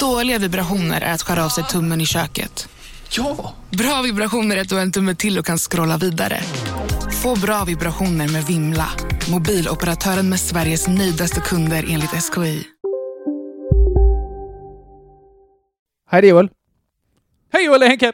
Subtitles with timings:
[0.00, 2.68] Dåliga vibrationer är att skära av sig tummen i köket.
[3.16, 3.54] Ja!
[3.70, 6.40] Bra vibrationer är att du har en tumme till och kan scrolla vidare.
[7.22, 8.88] Få bra vibrationer med Vimla.
[9.30, 12.66] Mobiloperatören med Sveriges nöjdaste kunder enligt SKI.
[16.10, 16.48] Hej det är Joel.
[17.52, 18.12] Hej Joel, det är Henke!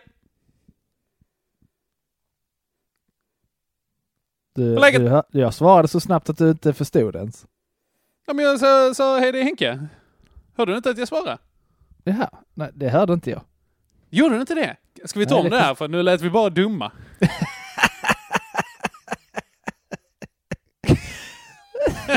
[4.54, 5.00] Du, läget?
[5.00, 7.46] du, hör- jag svarade så snabbt att du inte förstod ens.
[8.26, 9.88] Ja, men jag sa, sa hej det är Henke.
[10.56, 11.38] Hörde du inte att jag svarade?
[12.04, 13.42] Jaha, nej det hörde inte jag.
[14.10, 14.76] Gjorde du inte det?
[15.04, 15.74] Ska vi ta Nej, om det det här?
[15.74, 16.92] För nu lät vi bara dumma.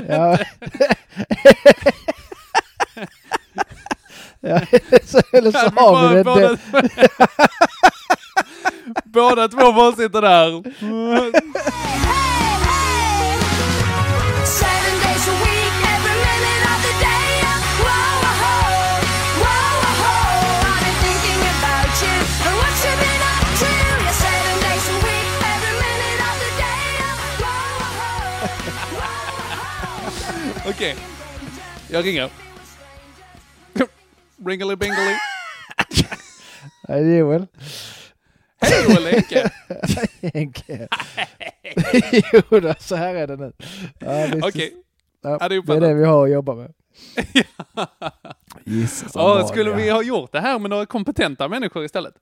[0.08, 0.38] Ja.
[4.40, 4.62] ja,
[5.04, 6.24] så, eller så har vi det.
[6.24, 6.58] båda,
[9.06, 10.64] båda två bara sitter där.
[30.80, 30.96] Okej.
[31.92, 32.30] Jag ringer.
[34.46, 35.16] Ringely bingely.
[36.88, 37.48] Hej Joel.
[38.62, 39.52] Hej Joel, Henke.
[40.34, 40.88] Henke.
[42.34, 43.54] jo då, så här är det nu.
[44.00, 44.28] Ja.
[44.48, 44.74] Okej.
[45.22, 46.74] Ja, Ja, det är det vi har att jobba med.
[48.90, 52.14] Som Ja, skulle vi ha gjort det här med några kompetenta människor istället?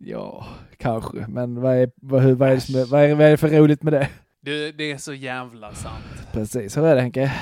[0.00, 0.46] Ja,
[0.78, 1.26] kanske.
[1.28, 3.48] Men vad är, vad, vad, är det som är, vad, är, vad är det för
[3.48, 4.08] roligt med det?
[4.40, 6.04] Det, det är så jävla sant.
[6.32, 7.32] Precis, hur är det Henke?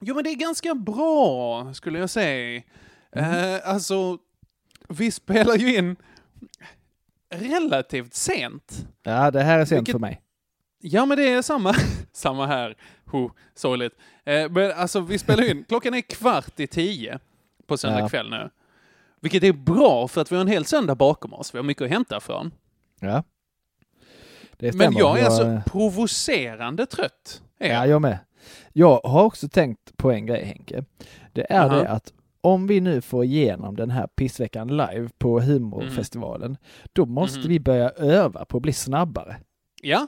[0.00, 2.62] Jo, men det är ganska bra, skulle jag säga.
[3.12, 3.54] Mm.
[3.54, 4.18] Eh, alltså,
[4.88, 5.96] vi spelar ju in
[7.34, 8.86] relativt sent.
[9.02, 10.22] Ja, det här är sent Vilket- för mig.
[10.82, 11.74] Ja, men det är samma,
[12.12, 12.76] samma här.
[13.06, 13.92] Ho, sorgligt.
[14.24, 17.18] Eh, men alltså, vi spelar in, klockan är kvart i tio
[17.66, 18.08] på söndag Ja.
[18.08, 18.50] kväll nu.
[19.20, 21.54] Vilket är bra, för att vi har en hel söndag bakom oss.
[21.54, 22.50] Vi har mycket att hämta från.
[23.00, 23.22] Ja.
[24.58, 27.42] Men jag är alltså provocerande trött.
[27.58, 28.18] Är Ja, jag med.
[28.72, 30.84] Jag har också tänkt på en grej Henke.
[31.32, 31.76] Det är Aha.
[31.76, 36.56] det att om vi nu får igenom den här pissveckan live på humorfestivalen,
[36.92, 37.48] då måste Mhm.
[37.48, 39.36] vi börja öva på att bli snabbare.
[39.82, 40.06] Ja,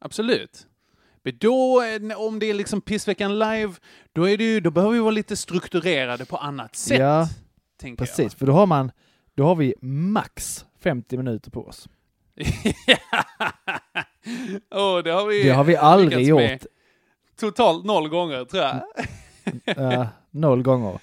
[0.00, 0.66] absolut.
[1.22, 3.72] Men då, eh, om det är liksom pissveckan live,
[4.12, 6.98] då, är det ju, då behöver vi vara lite strukturerade på annat sätt.
[6.98, 7.28] Ja,
[7.98, 8.90] Precis, för då har man,
[9.34, 11.88] då har vi max 50 minuter på oss.
[12.86, 12.98] Jag.
[14.70, 16.66] oh, det har vi, Det har vi aldrig lyckats med gjort
[17.38, 18.82] Totalt noll gånger, tror jag.
[19.64, 20.98] eh, noll gånger.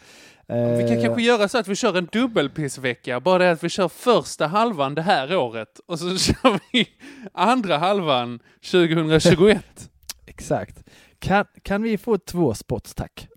[0.48, 3.70] Vi kan Eh, kanske göra så att vi kör en dubbelpissvecka, bara det att vi
[3.70, 6.88] kör första halvan det här året och så kör vi
[7.34, 8.40] andra halvan
[8.72, 9.90] 2021.
[10.26, 10.84] Exakt.
[11.20, 13.28] Kan, kan vi få två spots tack?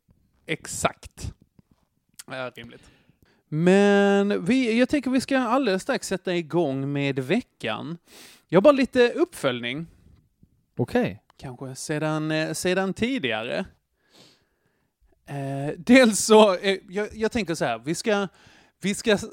[0.46, 1.32] Exakt.
[2.30, 2.82] Ja, rimligt.
[3.48, 7.98] Men vi, jag tänker vi ska alldeles strax sätta igång med veckan.
[8.48, 9.86] Jag har bara lite uppföljning,
[10.76, 11.22] Okej.
[11.38, 13.64] Kanske sedan, eh, sedan tidigare.
[15.26, 18.28] Eh, dels så, eh, jag, jag tänker så här, vi ska,
[18.80, 19.24] vi ska s-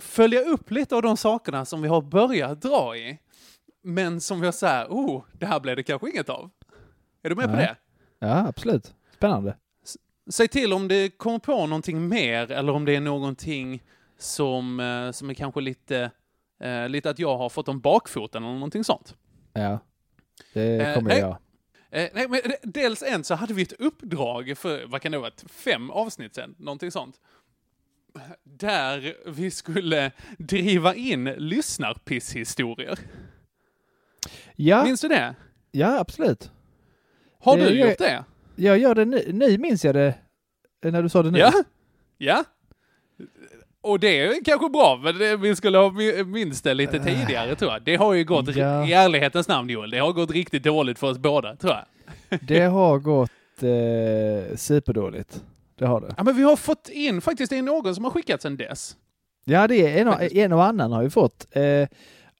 [0.00, 3.18] följa upp lite av de sakerna som vi har börjat dra i,
[3.82, 6.50] men som vi har så här, oh, det här blev det kanske inget av.
[7.22, 7.66] Är du med på Nej.
[7.66, 7.76] det?
[8.26, 8.94] Ja, absolut.
[9.14, 9.56] Spännande.
[10.30, 13.82] Säg till om det kommer på någonting mer eller om det är någonting
[14.18, 16.10] som, eh, som är kanske lite,
[16.60, 19.14] eh, lite att jag har fått om bakfoten eller någonting sånt.
[19.52, 19.78] Ja.
[20.52, 21.18] Det Eh, kommer nej.
[21.18, 21.38] jag göra.
[21.90, 25.44] Eh, nej, men dels en så hade vi ett uppdrag för, vad kan det varit,
[25.50, 27.20] fem avsnitt sen, någonting sånt.
[28.44, 32.98] Där vi skulle driva in lyssnarpisshistorier.
[34.56, 35.34] Ja, Minns du det?
[35.70, 36.50] ja, absolut.
[37.40, 38.24] Har Det du gör- gjort det?
[38.56, 39.30] Jag gör det nu.
[39.32, 40.14] Nu minns jag det.
[40.84, 41.38] eh, När du sa det nu.
[41.38, 41.52] Ja.
[42.18, 42.44] Ja.
[43.84, 47.54] Och det är kanske bra, men det, vi skulle ha mi- minst det lite tidigare
[47.54, 47.82] tror jag.
[47.82, 48.86] Det har ju gått, Ja.
[48.86, 52.40] i ärlighetens namn Joel, det har gått riktigt dåligt för oss båda tror jag.
[52.42, 53.30] Det har gått
[53.62, 55.44] eh, superdåligt.
[55.78, 56.14] Det har det.
[56.16, 58.96] Ja, men vi har fått in, faktiskt det är någon som har skickat sedan dess.
[59.44, 61.46] Ja, det är en, och- en och annan har vi fått.
[61.50, 61.88] Eh,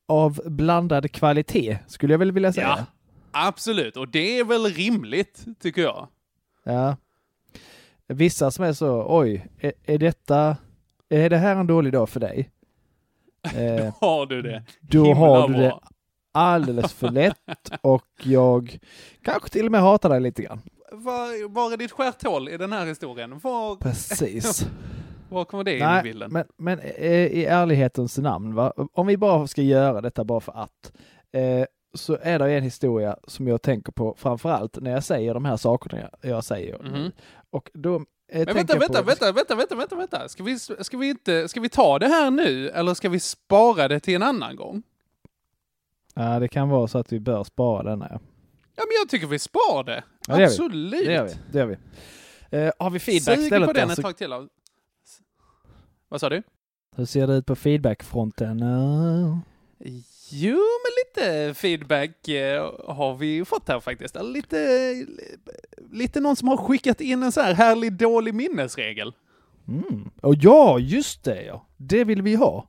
[0.06, 2.74] av blandad kvalitet, skulle jag väl vilja säga.
[2.78, 2.84] Ja.
[3.30, 6.08] Absolut, och det är väl rimligt, tycker jag.
[6.64, 6.96] Ja.
[8.06, 10.56] vissa som är så, oj, är, är detta,
[11.12, 12.50] är det här en dålig dag för dig?
[13.56, 14.62] Eh, Har du det?
[14.80, 15.60] då Himla har du bra.
[15.62, 15.78] det
[16.34, 17.38] alldeles för lätt
[17.80, 18.78] och jag
[19.22, 20.60] kanske till och med hatar dig lite grann.
[20.92, 23.38] Var, var är ditt skärthål i den här historien?
[23.38, 24.66] Var, Precis.
[25.28, 26.32] var kommer det in i Nej, bilden?
[26.32, 28.72] men, men eh, i ärlighetens namn, va?
[28.92, 30.92] om vi bara ska göra detta bara för att,
[31.32, 35.44] eh, så är det en historia som jag tänker på framförallt när jag säger de
[35.44, 36.78] här sakerna jag, jag säger.
[36.78, 37.10] Mhm.
[37.50, 40.28] Och då Men tänker vänta, vänta, vänta, vänta, vänta, vänta, vänta.
[40.28, 43.88] Ska vi, ska, vi inte, ska vi ta det här nu eller ska vi spara
[43.88, 44.82] det till en annan gång?
[46.14, 48.08] Ja, det kan vara så att vi bör spara denna.
[48.10, 48.20] Ja.
[48.76, 50.04] Ja, men jag tycker vi spar det.
[50.28, 50.44] Ja, det.
[50.44, 51.06] Absolut.
[51.06, 51.34] Det gör vi.
[51.52, 51.76] Det gör vi.
[52.58, 54.48] Eh, har vi feedback Sug istället på den ett tag till.
[56.08, 56.42] Vad sa du?
[56.96, 58.62] hur ser det ut på feedbackfronten?
[58.62, 59.38] Uh,
[60.34, 60.92] Jo, men
[61.24, 64.16] lite feedback eh, har vi fått här faktiskt.
[64.16, 65.06] Eller Lite,
[65.92, 69.12] lite någon som har skickat in en så här härlig dålig minnesregel.
[69.68, 70.10] mm.
[70.22, 71.66] Och ja, just det ja.
[71.76, 72.68] Det vill vi ha.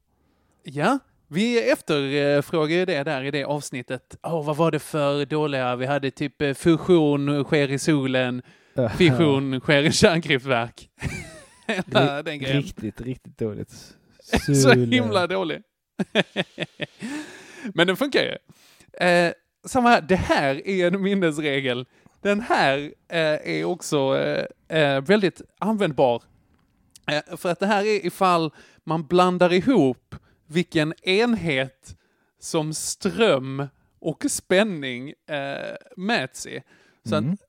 [0.63, 4.17] Ja, vi efterfrågade ju det där i det avsnittet.
[4.23, 5.75] Åh, vad var det för dåliga?
[5.75, 8.41] Vi hade typ eh, fusion sker i solen,
[8.97, 10.89] fission sker i kärnkraftverk.
[11.67, 12.57] Hela ri- den grejen.
[12.61, 13.71] Riktigt, riktigt dåligt.
[14.45, 14.95] Så Sule.
[14.95, 15.61] himla dålig.
[17.73, 18.37] Men den funkar ju.
[19.07, 19.33] Eh,
[19.65, 21.85] samma här, det här är en minnesregel.
[22.21, 22.77] Den här
[23.07, 26.23] eh, är också eh, eh, väldigt användbar.
[27.11, 28.51] Eh, för att det här är ifall
[28.83, 30.15] man blandar ihop
[30.47, 31.95] vilken enhet
[32.39, 33.67] som ström
[33.99, 36.61] och spänning eh, mäts i.
[37.05, 37.31] Så Mm.
[37.33, 37.39] att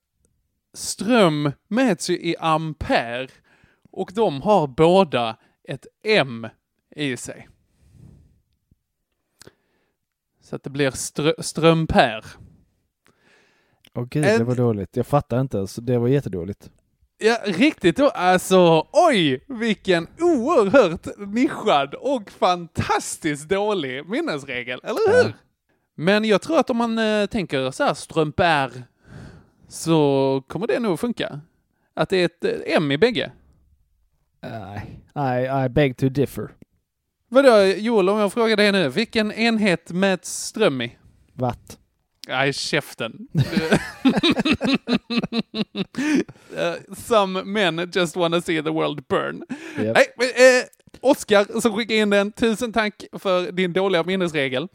[0.75, 3.29] ström mäts ju i ampere
[3.91, 5.37] och de har båda
[5.69, 6.49] ett M
[6.97, 7.49] i sig.
[10.45, 12.25] Så att det blir strö- strömpär.
[13.95, 14.97] Åh gud, det var dåligt.
[14.97, 15.75] Jag fattar inte ens.
[15.77, 16.71] Det var jättedåligt.
[17.19, 18.09] Ja, riktigt då.
[18.09, 25.29] Alltså, oj, vilken oerhört nischad och fantastiskt dålig minnesregel, eller hur?
[25.29, 25.35] Ja.
[25.95, 28.71] Men jag tror att om man eh, tänker så här strumpär
[29.69, 31.41] så kommer det nog funka.
[31.95, 33.33] Att det är ett eh, M i bägge.
[34.43, 36.51] Nej, I, I beg to differ.
[37.35, 40.97] Vadå, Joel, om jag frågar dig nu, vilken enhet mäts ström i?
[41.33, 41.79] Watt.
[42.29, 43.13] Nej, käften.
[46.57, 49.45] Eh, Some men just wanna see the world burn.
[49.85, 49.97] Japp.
[49.97, 50.65] Nej, eh,
[51.01, 54.69] Oskar som skickade in den, tusen tack för din dåliga minnesregel.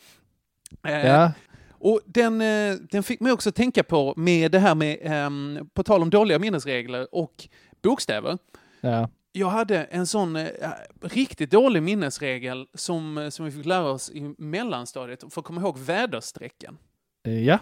[0.88, 1.32] Eh, Ja,
[1.72, 5.84] Och den, eh, den fick mig också tänka på med det här med, ehm, på
[5.84, 7.48] tal om dåliga minnesregler och
[7.84, 8.38] bokstäver.
[8.82, 9.10] ja.
[9.32, 10.50] Jag hade en sån eh,
[11.02, 15.62] riktigt dålig minnesregel som, eh, som vi fick lära oss i mellanstadiet för att komma
[15.62, 16.78] ihåg väderstrecken.
[17.24, 17.60] Eh, Ja,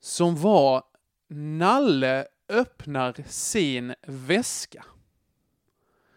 [0.00, 0.82] Som var
[1.30, 4.84] Nalle öppnar sin väska.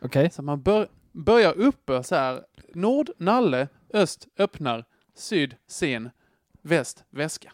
[0.01, 0.29] okej.
[0.31, 2.45] Så man bör, börjar uppe så här.
[2.73, 6.09] Nord, Nalle, öst, öppnar, syd, sin,
[6.61, 7.53] väst, väska.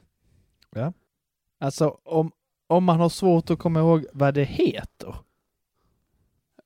[1.60, 2.32] Alltså om,
[2.68, 5.16] om man har svårt att komma ihåg vad det heter.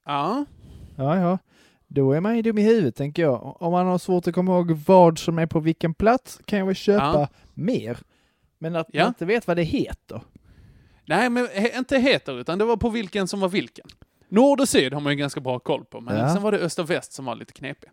[0.06, 0.46] Ja,
[1.04, 1.38] Ja, ja.
[1.88, 3.62] Då är man ju dum i huvudet, tänker jag.
[3.62, 6.66] Om man har svårt att komma ihåg vad som är på vilken plats kan jag
[6.66, 7.28] väl köpa Ja.
[7.54, 7.98] mer.
[8.60, 9.04] Men att Ja.
[9.04, 10.22] man inte vet vad det heter.
[11.06, 13.86] nej men inte heter utan det var på vilken som var vilken.
[14.30, 16.34] Nord och syd har man ju ganska bra koll på, men Ja.
[16.34, 17.90] sen var det öst och väst som var lite knepig.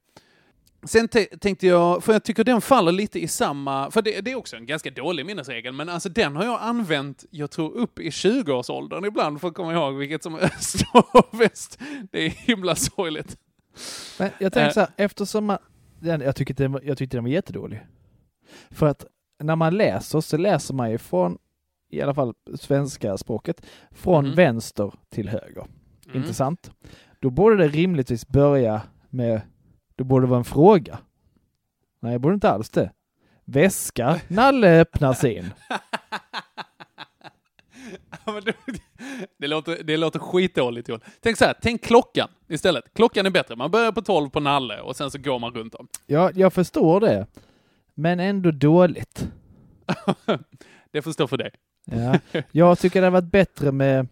[0.83, 4.31] Sen te- tänkte jag, för jag tycker den faller lite i samma, för det, det
[4.33, 7.99] är också en ganska dålig minnesregel, men alltså den har jag använt, jag tror upp
[7.99, 10.77] i 20-årsåldern ibland för att komma ihåg vilket som är öst
[11.13, 11.79] och väst.
[12.13, 13.37] Det är himla sorgligt.
[14.19, 14.73] Men jag tänker Eh.
[14.73, 15.59] så här, eftersom man...
[16.01, 17.87] Den, jag, tycker den, jag tyckte den var jättedålig.
[18.71, 19.07] För att
[19.43, 21.39] när man läser så läser man ju från,
[21.91, 24.35] i alla fall svenska språket, från Mhm.
[24.35, 25.67] vänster till höger.
[26.07, 26.17] Mm.
[26.17, 26.71] Inte sant?
[27.21, 29.41] Då borde det rimligtvis börja med,
[29.99, 30.99] då borde det vara en fråga.
[32.01, 32.93] Nej, det borde inte alls det.
[33.45, 35.51] Väska, Nalle öppnar sin.
[38.45, 38.55] Det,
[39.39, 41.01] det, låter, det låter skitdåligt Joel.
[41.21, 42.85] Tänk så här, tänk klockan istället.
[42.95, 43.57] Klockan är bättre.
[43.57, 45.89] Man börjar på 12 på Nalle och sen så går man runt om.
[46.07, 47.27] Ja, jag förstår det.
[47.95, 49.29] Men ändå dåligt.
[50.91, 51.51] Det får stå för dig.
[51.85, 52.19] Ja.
[52.51, 54.09] Jag tycker det hade varit bättre med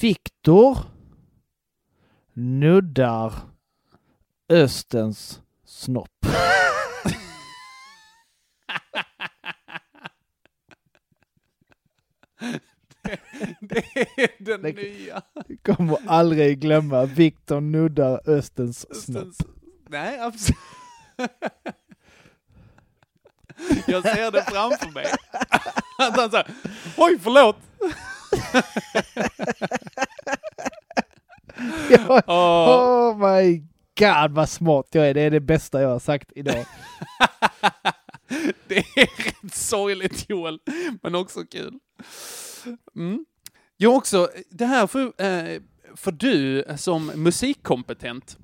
[0.00, 0.78] Viktor
[2.32, 3.32] nuddar
[4.50, 6.26] Östens snopp.
[13.60, 13.84] Det
[14.16, 15.22] är den Det- nya.
[15.64, 19.24] Kommer aldrig glömma Viktor nuddar Östens snopp.
[19.26, 19.46] Östens-
[19.88, 20.58] Nej, absolut.
[23.86, 25.06] Jag ser det framför mig.
[25.98, 26.46] Att han säger,
[26.96, 27.56] oj förlåt.
[31.90, 33.12] Ja, Åh.
[33.12, 33.62] oh my
[34.00, 35.14] god vad smart jag är.
[35.14, 36.64] Det är det bästa jag har sagt idag.
[38.68, 40.58] Det är rätt sorgligt Joel,
[41.02, 41.78] men också kul.
[42.96, 43.24] Mm.
[43.76, 45.60] Jag också, det här för, eh,
[45.96, 48.38] för du som musikkompetent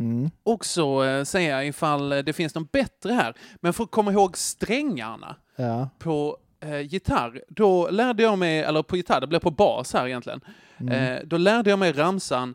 [0.00, 0.30] Mm.
[0.42, 3.34] också eh, säga ifall det finns någon bättre här.
[3.60, 5.88] Men för att komma ihåg strängarna Ja.
[5.98, 10.06] på eh, gitarr, då lärde jag mig, eller på gitarr, det blev på bas här
[10.06, 10.40] egentligen.
[10.80, 10.92] Mm.
[11.16, 12.54] Eh, då lärde jag mig ramsan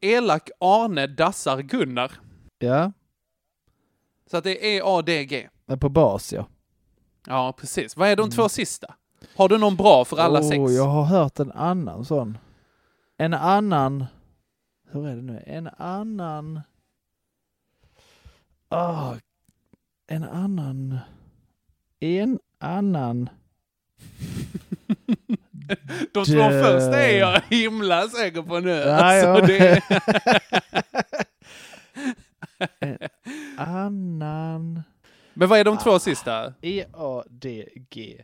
[0.00, 2.12] Elak Arne dassar Gunnar.
[2.58, 2.92] ja,
[4.30, 5.48] Så att det är A, D, G.
[5.66, 6.46] men på bas ja.
[7.26, 7.96] Ja, precis.
[7.96, 8.94] Vad är de två sista?
[9.36, 10.72] Har du någon bra för alla oh, sex?
[10.72, 12.38] Jag har hört en annan sån.
[13.16, 14.04] En annan...
[14.90, 15.42] Hur är det nu?
[15.46, 16.60] En annan...
[18.68, 19.14] Ah,
[20.06, 20.98] en annan...
[22.00, 23.28] En annan...
[26.12, 26.62] De två Dö.
[26.62, 28.82] första är jag himla säker på nu.
[28.82, 29.40] Alltså, ja.
[29.46, 29.82] det
[32.80, 32.98] en
[33.56, 34.82] annan...
[35.34, 36.54] Men vad är de två sista?
[36.62, 38.22] E-A-D-G.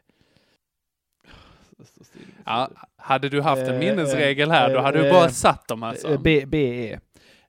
[2.45, 5.69] Ja, hade du haft en Eh, minnesregel här, då hade du eh, bara eh, satt
[5.69, 6.19] dem alltså.
[6.19, 6.99] B- B-E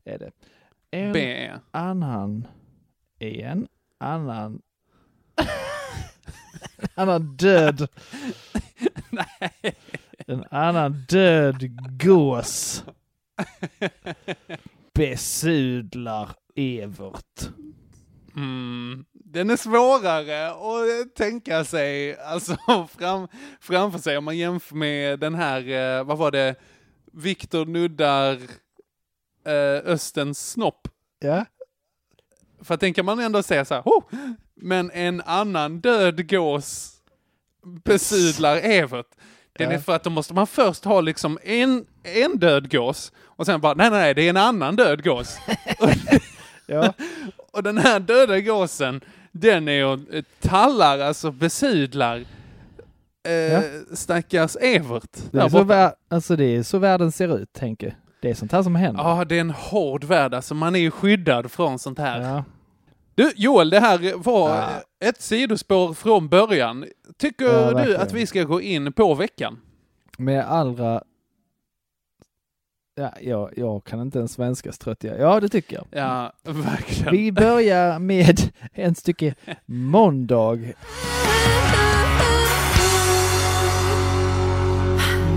[0.04, 0.32] är det.
[0.92, 1.50] En B.
[1.72, 2.48] annan...
[3.20, 3.68] En
[4.00, 4.62] annan...
[6.78, 7.88] en annan död...
[9.10, 9.76] Nej.
[10.28, 11.70] En annan död
[12.04, 12.84] gås
[14.94, 17.50] besudlar Evert.
[18.36, 22.58] Mm, den är svårare att tänka sig, alltså
[22.98, 23.28] fram,
[23.60, 26.56] framför sig om man jämför med den här, eh, vad var det,
[27.14, 28.34] Viktor nuddar
[29.46, 30.88] eh, Östens snopp.
[31.20, 31.46] Ja,
[32.64, 34.04] För att den kan man ändå säga så här, oh!
[34.56, 36.94] men en annan död gås
[37.84, 39.06] besudlar Evert.
[39.58, 39.76] Den Ja.
[39.76, 43.62] är för att då måste man först ha liksom en, en död gås och sen
[43.62, 45.38] bara, nej, nej, nej, det är en annan död gås.
[46.66, 46.94] ja.
[47.52, 49.02] Och den här döda gåsen,
[49.32, 52.26] den är och eh, tallar, alltså besudlar
[53.28, 53.62] eh, Ja.
[53.94, 55.10] stackars Evert.
[55.32, 58.64] Det är, så alltså det är så världen ser ut, tänker Det är sånt här
[58.64, 59.04] som händer.
[59.04, 62.22] Ja, det är en hård värld, alltså man är ju skyddad från sånt här.
[62.22, 62.44] Ja.
[63.16, 64.70] Du, Joel, det här var Ja.
[65.06, 66.86] ett sidospår från början.
[67.18, 69.60] Tycker Ja, du att vi ska gå in på veckan?
[70.18, 71.04] Med allra...
[72.96, 75.20] Ja, jag, jag kan inte ens svenska trött jag.
[75.20, 75.86] Ja, det tycker jag.
[75.92, 77.12] Ja, verkligen.
[77.12, 78.40] Vi börjar med
[78.74, 80.58] en stycke måndag.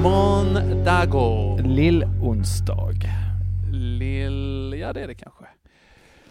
[0.02, 1.58] Mondago.
[1.64, 2.94] Lill-onsdag.
[3.72, 4.74] Lill...
[4.80, 5.44] Ja, det är det kanske.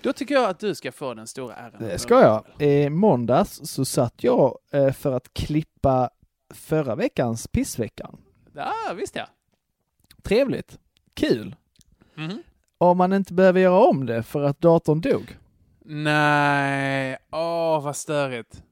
[0.02, 1.76] Då tycker jag att du ska få den stora äran.
[1.80, 2.62] Det ska jag.
[2.62, 6.10] I måndags så satt jag eh, för att klippa
[6.54, 8.18] förra veckans pissveckan.
[8.56, 9.28] Ja, visst ja.
[10.24, 10.80] Trevligt.
[11.14, 11.56] Kul.
[12.16, 12.44] Mhm.
[12.78, 15.38] Om man inte behöver göra om det för att datorn dog.
[15.86, 18.64] Nej, åh vad störigt.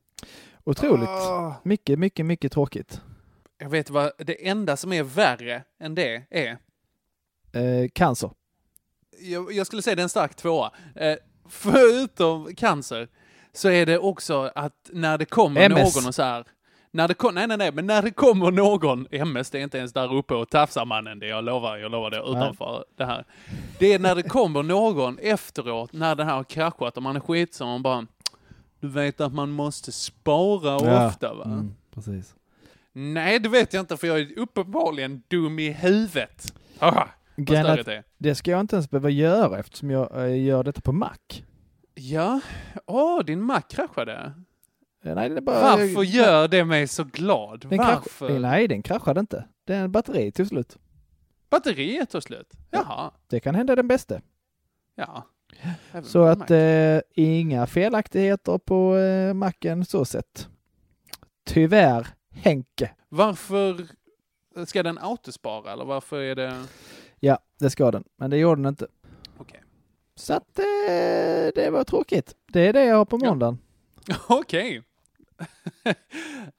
[0.63, 1.09] Otroligt.
[1.09, 1.53] Åh.
[1.63, 3.01] Mycket, mycket, mycket tråkigt.
[3.57, 6.57] Jag vet vad, det enda som är värre än det är,
[7.55, 8.29] Eh, cancer.
[9.21, 10.71] jag, jag skulle säga det är en stark tvåa.
[10.95, 11.15] Eh,
[11.49, 13.07] förutom cancer
[13.53, 15.95] så är det också att när det kommer MS.
[15.95, 16.45] någon och så här,
[16.91, 19.77] när det kom, nej, nej, nej, men när det kommer någon, MS, det är inte
[19.77, 23.25] ens där uppe och tafsar mannen, det jag lovar, jag lovar det utanför det här.
[23.79, 27.19] Det är när det kommer någon efteråt, när det här har kraschat och man är
[27.19, 28.07] skitsam och bara,
[28.79, 31.07] du vet att man måste spara Ja.
[31.07, 31.43] ofta va?
[31.45, 32.35] Mm, precis.
[32.93, 36.53] Nej, det vet jag inte för jag är uppenbarligen dum i huvudet.
[36.79, 40.81] Aha, att det det ska jag inte ens behöva göra eftersom jag eh, gör detta
[40.81, 41.17] på Mac.
[41.95, 42.39] Ja,
[42.85, 44.33] åh, din Mac kraschade.
[45.05, 45.61] Eh, Nej, det bara...
[45.61, 47.59] Varför gör det mig så glad?
[47.69, 48.27] den Varför?
[48.27, 48.39] krasch...
[48.41, 49.47] Nej, den kraschade inte.
[49.67, 50.77] Den batteri tog slut.
[51.49, 52.49] Batteriet tog slut?
[52.71, 54.21] Jaha, Det kan hända den bästa.
[54.95, 55.27] ja.
[55.91, 60.47] Även Så att eh, inga felaktigheter på eh, Macen så sett.
[61.45, 62.91] Tyvärr, Henke.
[63.09, 63.87] Varför
[64.65, 66.65] ska den autospara eller varför är det...
[67.19, 68.03] Ja, det ska den.
[68.17, 68.87] Men det gjorde den inte.
[69.37, 69.63] Okej.
[70.15, 70.65] Så att eh,
[71.55, 72.35] det var tråkigt.
[72.53, 73.57] Det är det jag har på måndagen.
[74.27, 74.81] Okej.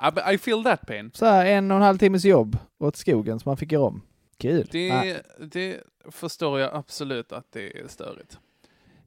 [0.02, 1.10] I I feel that pain.
[1.14, 4.02] Så här en och en halv timmes jobb åt skogen som man fick göra om.
[4.38, 4.68] Kul.
[4.72, 5.22] Nej.
[5.38, 8.38] Det, det förstår jag absolut att det är störigt.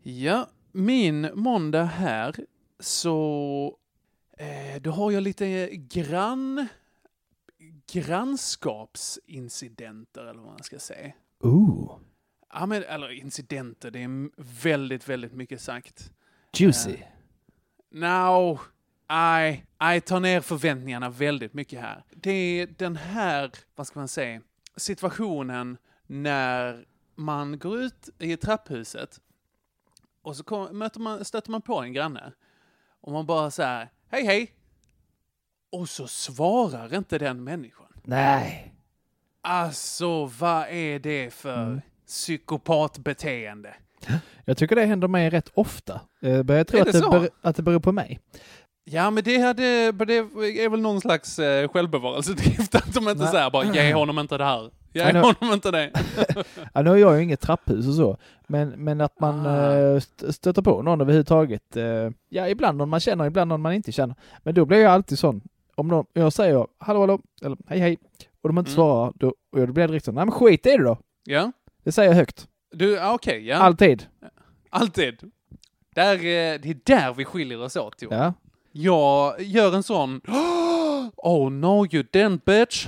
[0.03, 2.36] Ja, min måndag här
[2.79, 3.77] så
[4.38, 6.67] eh, då har jag lite grann
[7.91, 11.13] grannskapsincidenter eller vad man ska säga.
[11.39, 11.98] Ooh,
[12.53, 14.29] Ja, men, eller incidenter, det är
[14.63, 16.12] väldigt, väldigt mycket sagt.
[16.58, 16.94] juicy.
[16.94, 17.00] Eh,
[17.89, 18.60] No,
[19.13, 19.63] I,
[19.96, 22.03] I tar ner förväntningarna väldigt mycket här.
[22.12, 24.41] Det är den här, vad ska man säga,
[24.75, 25.77] situationen
[26.08, 29.20] när man går ut i trapphuset
[30.22, 32.34] och så kom, möter man, stöter man på en granne.
[33.01, 34.52] Och man bara så här, hej hej.
[35.72, 37.86] Och så svarar inte den människan.
[38.04, 38.74] Nej.
[39.42, 43.74] Alltså, vad är det för psykopatbeteende?
[44.46, 46.02] Jag tycker det händer mig rätt ofta.
[46.20, 48.20] Jag börjar tro att det ber, att det beror på mig.
[48.84, 50.16] Ja, men det, hade, det
[50.64, 54.44] är väl någon slags eh, självbevarelsedrift att de inte säger bara ge honom inte det
[54.44, 54.72] här.
[54.94, 55.91] Nej, nu- honom inte det.
[56.74, 58.17] Ja, nu har jag ju inget trapphus och så,
[58.48, 59.74] men, men att man Ah.
[59.74, 61.77] eh, st- stöter på någon överhuvudtaget.
[61.77, 61.84] eh,
[62.29, 64.15] Ja, ibland någon man känner, ibland någon man inte känner.
[64.44, 65.41] Men då blir jag alltid sån.
[65.75, 67.98] Om någon, jag säger hallå, hallå, eller hej, hej,
[68.41, 68.75] och de inte Mm.
[68.75, 70.98] svarar, då, och då blir jag direkt så, nej men skit i det då.
[71.24, 71.51] Ja,
[71.84, 72.48] Det säger jag högt.
[72.72, 73.56] du, ah, okej, ja.
[73.58, 74.06] Alltid.
[74.70, 75.32] Alltid.
[75.96, 76.20] Där, eh,
[76.62, 78.10] det är där vi skiljer oss åt, jo.
[78.12, 78.34] Ja.
[78.72, 80.22] Jag gör en sån
[81.17, 82.88] Oh no you didn't bitch.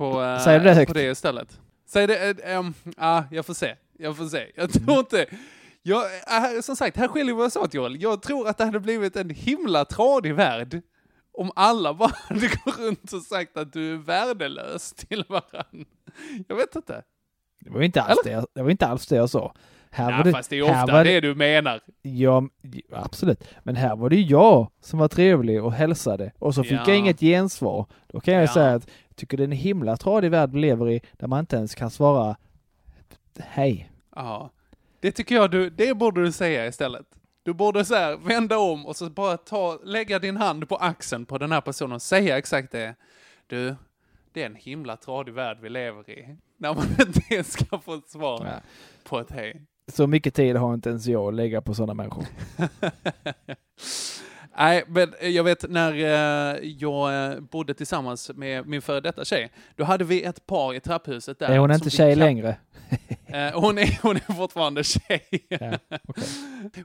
[0.00, 0.88] På, eh, Säger du det högt?
[0.88, 1.60] på det istället.
[1.88, 3.74] Säg det, um, ah, jag får se.
[3.98, 4.46] Jag får se.
[4.54, 5.26] Jag tror inte...
[5.82, 8.02] Jag, äh, som sagt, här skiljer vi oss åt Joel.
[8.02, 10.82] Jag tror att det hade blivit en himla tradig värld
[11.32, 15.84] om alla bara hade gått runt och sagt att du är värdelös till varandra.
[16.48, 17.02] Jag vet inte.
[17.60, 19.54] Det var inte alls, det, jag- det, var inte alls det jag sa.
[19.90, 21.80] Här var Nej, det, fast det är ofta var det du menar.
[22.02, 22.42] Ja,
[22.92, 23.44] absolut.
[23.62, 26.84] Men här var det jag som var trevlig och hälsade och så fick Ja.
[26.86, 27.86] jag inget gensvar.
[28.12, 28.52] Då kan jag Ja.
[28.54, 31.56] säga att tycker det är en himla tradig värld vi lever i där man inte
[31.56, 32.36] ens kan svara
[33.38, 33.90] hej.
[34.16, 34.50] Ja.
[35.00, 37.06] Det tycker jag du, det borde du säga istället.
[37.42, 41.26] Du borde så här vända om och så bara ta, lägga din hand på axeln
[41.26, 42.94] på den här personen och säga exakt det.
[43.46, 43.76] Du,
[44.32, 46.36] det är en himla tradig värld vi lever i.
[46.56, 48.60] När man inte ens ska få ett svar Ja.
[49.04, 49.62] på ett hej.
[49.88, 52.24] Så mycket tid har inte ens jag att lägga på sådana människor.
[54.58, 59.50] Nej, men jag vet när eh, jag eh, bodde tillsammans med min före detta tjej,
[59.76, 61.48] då hade vi ett par i trapphuset där.
[61.48, 62.56] är hon inte tjej längre?
[63.32, 65.28] Eh, hon, är, hon är fortfarande tjej.
[65.48, 65.78] Ja,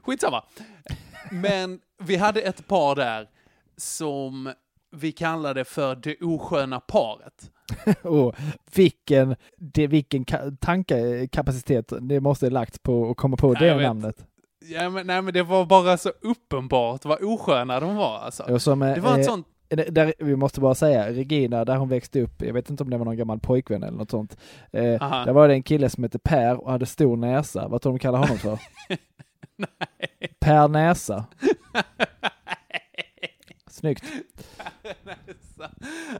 [0.02, 0.44] Skitsamma.
[1.30, 3.28] Men vi hade ett par där
[3.76, 4.52] som
[4.96, 7.50] vi kallade för det osköna paret.
[8.02, 8.36] och
[8.74, 14.16] vilken, det, vilken ka- tankekapacitet det måste lagt på att komma på Ja, det namnet.
[14.68, 18.18] Ja, men, nej, men det var bara så uppenbart vad osköna de var.
[18.18, 18.58] Alltså.
[18.58, 19.46] Som, Det var ett eh, sånt...
[19.68, 22.98] där, vi måste bara säga, Regina, där hon växte upp, jag vet inte om det
[22.98, 24.36] var någon gammal pojkvän eller något sånt.
[24.72, 25.24] Eh, Aha.
[25.24, 27.68] där var det en kille som hette Per och hade stor näsa.
[27.68, 28.58] Vad tror du de kallar honom för?
[30.38, 31.24] Per Näsa.
[33.66, 34.04] Snyggt.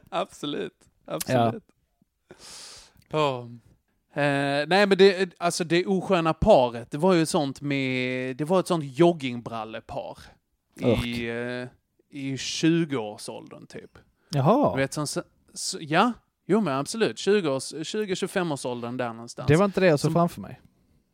[0.09, 0.73] Absolut.
[1.05, 1.63] Absolut.
[3.13, 3.45] Åh.
[4.13, 8.59] Eh, nej men det, alltså det osköna paret, det var ju sånt med, det var
[8.59, 10.17] ett sånt joggingbrallepar.
[11.05, 11.67] I, eh,
[12.09, 13.97] i 20-årsåldern typ.
[14.29, 16.11] Jaha, Du vet, som, så, ja,
[16.45, 17.17] jo men absolut.
[17.17, 19.47] 20-25-årsåldern där någonstans.
[19.47, 20.61] det var inte det jag såg som- framför mig.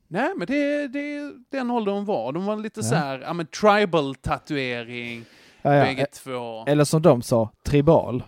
[0.08, 2.32] Nej, men det, det den åldern de var.
[2.32, 2.84] De var lite Ja.
[2.84, 3.46] så här, ja men
[4.24, 5.26] tribal-tatuering,
[5.62, 5.84] Ja, ja.
[5.84, 6.66] bägge två.
[6.68, 8.24] Eller som de sa, tribal.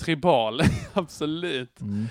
[0.00, 0.60] Tribal,
[0.92, 1.80] absolut.
[1.80, 2.06] Mm.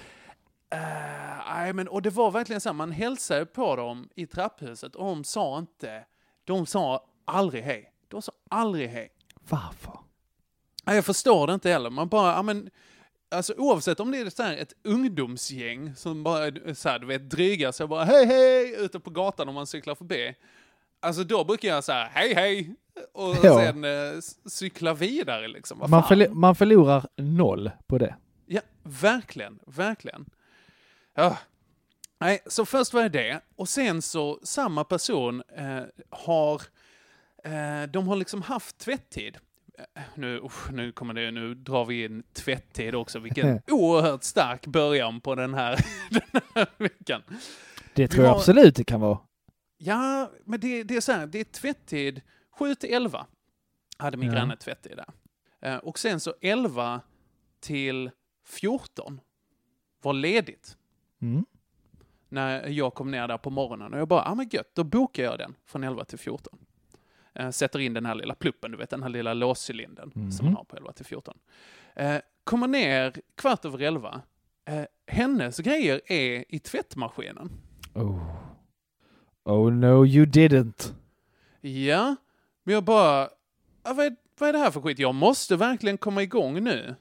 [0.76, 5.06] Eh, Nej, men och det var verkligen så man hälsade på dem i trapphuset och
[5.06, 6.06] de sa inte,
[6.44, 7.92] de sa aldrig hej.
[8.08, 9.10] De sa aldrig hej.
[9.50, 10.00] Varför?
[10.86, 11.90] Nej, jag förstår det inte heller.
[11.90, 12.70] Man bara, ja men,
[13.32, 17.30] alltså oavsett om det är så här ett ungdomsgäng som bara, så här, du vet,
[17.30, 20.36] drygar sig och bara hej hej ute på gatan om man cyklar förbi.
[21.00, 22.76] Alltså då brukar jag säga hej hej
[23.14, 23.60] och Ja.
[23.60, 25.80] sen eh, cykla vidare liksom.
[25.80, 26.10] Vad Man, fan?
[26.18, 28.16] förli- man förlorar noll på det.
[28.46, 30.26] Ja, verkligen, verkligen.
[31.16, 31.38] Ja.
[32.20, 33.42] Nej, så först var det det.
[33.56, 36.62] Och sen så, samma person eh, har,
[37.44, 39.38] eh, de har liksom haft tvätttid.
[39.96, 43.20] Eh, Nu, usch, nu kommer det, nu drar vi in tvätttid också.
[43.20, 47.22] Vilken oerhört stark början på den här, den här veckan.
[47.94, 49.20] Det tror jag har- absolut det kan vara.
[49.78, 52.22] Ja, men det, det är så här, det är tvätttid
[52.60, 53.26] 7 till 11
[53.98, 54.36] hade min Ja.
[54.36, 55.10] granne tvätttid där.
[55.72, 57.02] Eh, och sen så 11
[57.60, 58.12] till
[58.48, 59.20] 14
[60.02, 60.78] var ledigt.
[61.32, 61.46] Mm.
[62.30, 64.84] När jag kom ner där på morgonen och jag bara, ja ah, men gött, då
[64.84, 66.58] bokar jag den från 11 till 14.
[67.34, 70.46] Eh, sätter in den här lilla pluppen, du vet den här lilla låscylindern som Mhm.
[70.46, 71.38] man har på 11 till 14.
[71.96, 74.22] Eh, kommer ner kvart över 11.
[74.66, 77.52] Eh, hennes grejer är i tvättmaskinen.
[77.94, 78.36] Oh.
[79.44, 80.94] oh no you didn't.
[81.62, 82.16] Ja,
[82.64, 83.30] men jag bara,
[83.84, 85.00] "Ja, vad är, vad är det här för skit?
[85.00, 86.96] Jag måste verkligen komma igång nu.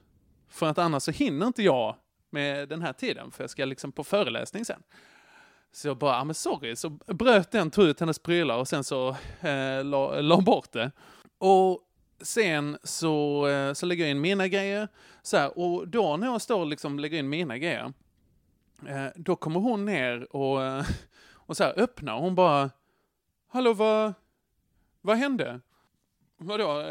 [0.47, 1.95] För att annars så hinner inte jag
[2.35, 4.83] med den här tiden, för jag ska liksom på föreläsning sen.
[5.71, 8.83] Så jag bara, ja men sorry, så bröt den, tog ut hennes prylar och sen
[8.83, 9.09] så
[9.41, 10.91] eh, la, la bort det.
[11.37, 11.79] Och
[12.21, 14.87] sen så, eh, så lägger jag in mina grejer,
[15.21, 17.93] så här, och då när jag står och liksom lägger in mina grejer,
[18.87, 20.85] eh, då kommer hon ner och, eh,
[21.47, 22.69] Och så här öppnar och hon bara,
[23.47, 24.13] hallå vad,
[25.01, 25.61] vad hände?
[26.37, 26.83] Vadå,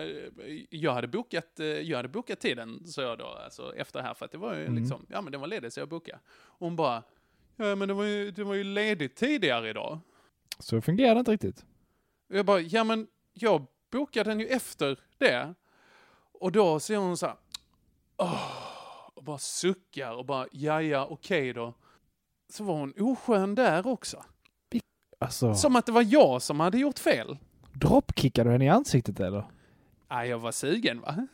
[0.70, 4.14] jag hade bokat, eh, jag hade bokat tiden, sa jag då, alltså efter det här,
[4.14, 4.76] för att det var ju Mm.
[4.76, 6.18] liksom, ja men den var ledig så jag bokade.
[6.34, 7.02] Och hon bara,
[7.56, 9.98] ja men det var ju, det var ju ledigt tidigare idag.
[10.58, 11.64] Så fungerar det inte riktigt.
[12.28, 15.54] Jag bara, ja men jag bokade den ju efter det.
[16.32, 17.36] Och då ser hon så här,
[18.16, 18.50] åh,
[19.14, 21.74] och bara suckar och bara, ja ja, okej då.
[22.48, 24.24] Så var hon oskön där också.
[25.18, 27.38] Alltså, Som att det var jag som hade gjort fel.
[27.74, 29.44] Droppkickar du henne i ansiktet eller?
[30.10, 31.26] Nej, jag var sugen va?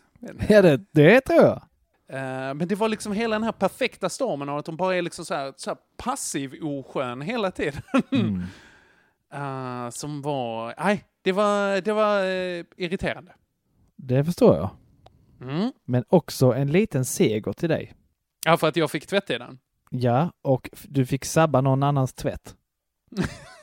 [0.49, 1.63] Ja, det, det tror jag.
[2.09, 5.03] Eh, men det var liksom hela den här perfekta stormen av att hon bara är
[5.03, 7.83] liksom så här, så här passiv oskön hela tiden.
[8.13, 8.43] Mm.
[9.33, 13.33] Eh, som var, nej, det var, det var eh, irriterande.
[13.97, 14.71] Det förstår jag.
[15.41, 15.73] Mm.
[15.85, 17.95] Men också en liten seger till dig.
[18.45, 19.59] Ja, för att jag fick tvättiden.
[19.91, 22.57] Ja, och du fick sabba någon annans tvätt.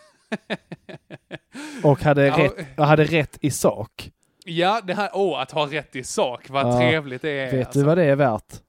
[1.84, 4.12] Och hade, Ja, rätt, hade rätt i sak.
[4.46, 7.52] Ja, det här, åh, att ha rätt i sak, vad Ja, trevligt det är.
[7.52, 7.80] Vet alltså.
[7.80, 8.62] du vad det är värt?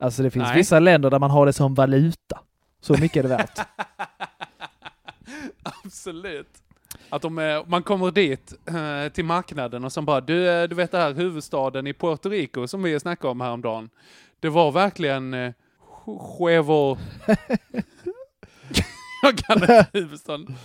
[0.00, 0.56] Alltså det finns Nej.
[0.56, 2.40] vissa länder där man har det som valuta.
[2.80, 3.58] Så mycket är det värt.
[5.84, 6.48] Absolut.
[7.08, 10.74] Att de, eh, man kommer dit eh, till marknaden och som bara, du, eh, du
[10.74, 13.90] vet det här huvudstaden i Puerto Rico som vi snackade om häromdagen.
[14.40, 15.52] Det var verkligen eh,
[16.38, 16.98] Huevo...
[19.24, 20.56] Jag kan inte huvudstaden.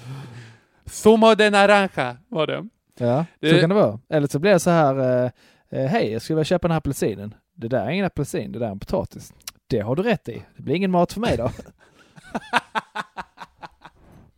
[0.86, 2.68] Zumo de naranja var det.
[2.98, 4.00] Ja, Det- så kan det vara.
[4.10, 5.32] Eller så blir det så här, eh,
[5.70, 7.34] eh, hej, jag skulle vilja köpa den här apelsinen.
[7.56, 9.34] Det där är ingen apelsin, det där är en potatis.
[9.68, 10.44] Det har du rätt i.
[10.56, 11.52] Det blir ingen mat för mig då.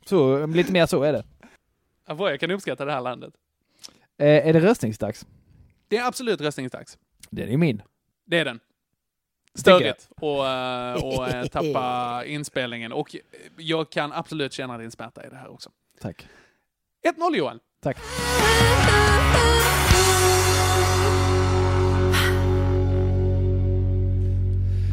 [0.05, 1.23] så, lite mer så är det.
[2.07, 3.33] Jag kan uppskatta det här landet.
[4.17, 5.25] Eh, är det röstningsdags?
[5.87, 6.97] Det är absolut röstningsdags.
[7.29, 7.81] Det är min.
[8.25, 8.59] Det är den.
[9.55, 12.91] Störigt och, eh, och eh, tappa inspelningen.
[12.91, 13.15] Och
[13.57, 15.69] jag kan absolut känna din smärta i det här också.
[16.01, 16.27] Tack.
[17.17, 17.59] 1-0 Johan.
[17.83, 17.97] Tack.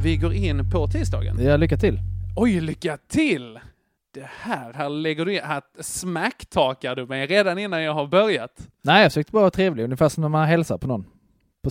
[0.02, 1.38] Vi går in på tisdagen.
[1.40, 1.98] Ja, lycka till.
[2.36, 3.60] Oj, lycka till!
[4.14, 8.68] Det här, här lägger du in, här smacktakar du mig redan innan jag har börjat.
[8.82, 11.04] Nej, jag försökte bara vara trevlig, ungefär som när man hälsar på någon.
[11.62, 11.70] På.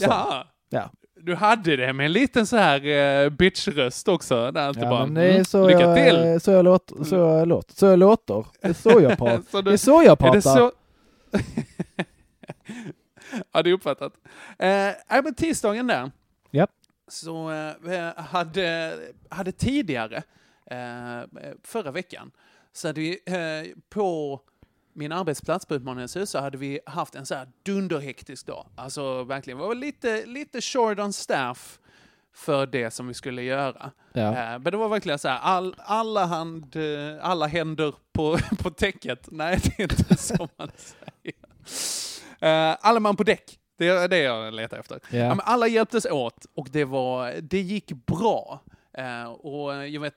[0.69, 0.91] Ja.
[1.27, 2.85] Du hade det med en liten så här
[3.25, 4.51] uh, bitchröst också.
[4.51, 6.39] Där Ja, bara, det är mm, så lycka jag, till!
[6.41, 7.03] Så jag låter.
[7.03, 7.75] Så jag låter.
[7.75, 8.45] Så jag låter.
[8.61, 9.41] Det är så jag pratar.
[9.51, 10.35] Så Det du- är så jag Är pratar.
[10.35, 10.71] det så?
[13.51, 14.13] ja, det är uppfattat.
[14.59, 16.11] Eh, men tisdagen där.
[16.51, 16.71] Japp.
[17.07, 18.93] Så eh, hade,
[19.29, 20.15] hade tidigare,
[20.71, 21.27] eh,
[21.63, 22.31] förra veckan,
[22.73, 24.41] så hade vi eh, på
[24.97, 28.65] min arbetsplats på Utmaningens så hade vi haft en så här dunderhektisk dag.
[28.75, 31.79] Alltså verkligen, var lite, lite short on staff
[32.35, 33.91] för det som vi skulle göra.
[34.13, 34.21] Ja.
[34.21, 38.69] Eh, Men det var verkligen så här, all, alla, hand, eh, alla händer på, på
[38.69, 39.27] täcket.
[39.31, 42.69] Nej, det är inte så man säger.
[42.71, 43.59] Eh, Alla man på däck.
[43.77, 44.99] Det är det jag letar efter.
[45.11, 48.61] Men alla hjälptes åt och det, var, det gick bra.
[49.39, 50.15] Och jag vet,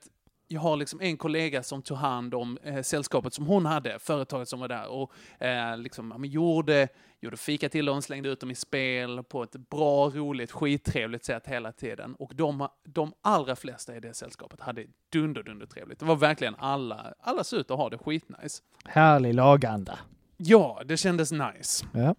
[0.51, 4.49] jag har liksom en kollega som tog hand om eh, sällskapet som hon hade, företaget
[4.49, 6.87] som var där, och eh, liksom, ja, men gjorde,
[7.19, 11.47] gjorde fika till dem, slängde ut dem i spel på ett bra, roligt, skittrevligt sätt
[11.47, 12.15] hela tiden.
[12.15, 15.99] Och de, de allra flesta i det sällskapet hade dunder, dunder trevligt.
[15.99, 18.61] Det var verkligen alla, alla såg ut att ha det skitnice.
[18.85, 19.99] Härlig laganda.
[20.37, 21.85] Ja, det kändes nice.
[21.93, 22.15] Ja.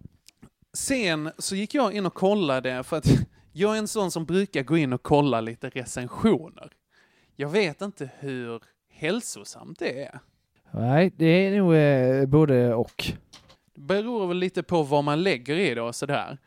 [0.73, 3.07] Sen så gick jag in och kollade, för att
[3.51, 6.71] jag är en sån som brukar gå in och kolla lite recensioner.
[7.35, 8.61] Jag vet inte hur
[8.93, 10.19] hälsosamt det är.
[10.71, 13.03] Nej, det är nog eh, både och.
[13.75, 16.37] Det beror väl lite på vad man lägger i det och sådär.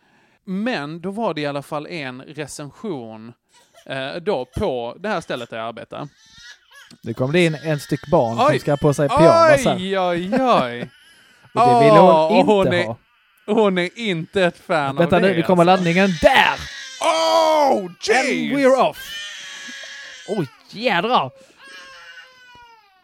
[0.45, 3.33] Men då var det i alla fall en recension
[3.87, 6.09] eh, då på det här stället där jag arbetar.
[7.03, 8.59] Det kommer bli in en styck barn som Oj!
[8.59, 9.67] ska ha på sig pyjamas.
[9.67, 10.91] Oj, oj, oj!
[11.55, 12.97] Och det vill hon inte hon är, ha.
[13.47, 15.29] Hon är inte ett fan Vänta av det.
[15.29, 15.77] nu, nu kommer alltså.
[15.85, 16.11] laddningen.
[16.23, 16.59] Där!
[17.01, 18.53] Oh, And jeez!
[18.53, 18.99] we're off!
[20.29, 21.31] Oj, jädrar!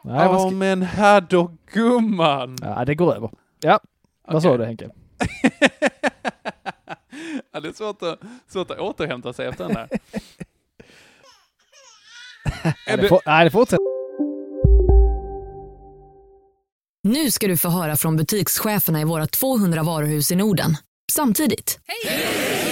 [0.04, 0.50] Nej, vad Ja, ska...
[0.50, 2.56] men här då gumman.
[2.60, 3.30] Ja, det går över.
[3.60, 3.80] Ja,
[4.28, 4.84] vad sa du Henke?
[7.52, 9.88] ja, det är svårt att, svårt att återhämta sig efter den där.
[12.86, 13.20] Ja, det får...
[13.26, 13.78] Nej, det fortsätter.
[17.02, 20.76] Nu ska du få höra från butikscheferna i våra 200 varuhus i Norden.
[21.12, 21.80] Samtidigt.
[21.86, 22.71] Hej!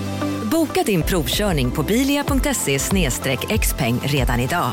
[0.51, 2.79] Boka din provkörning på bilia.se
[3.59, 4.71] xpeng redan idag.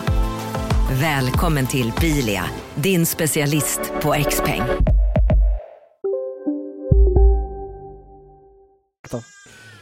[1.01, 4.63] Välkommen till Bilia, din specialist på XPeng.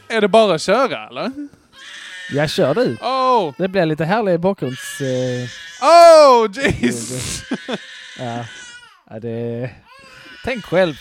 [0.09, 1.31] Är det bara att köra eller?
[2.31, 2.97] Jag kör du.
[3.01, 3.53] Oh!
[3.57, 5.01] Det blir lite härlig bakgrunds...
[5.01, 5.49] Eh,
[5.81, 7.43] Oh, jeez!
[8.19, 8.45] ja.
[9.09, 9.69] ja, det...
[10.45, 10.95] Tänk själv.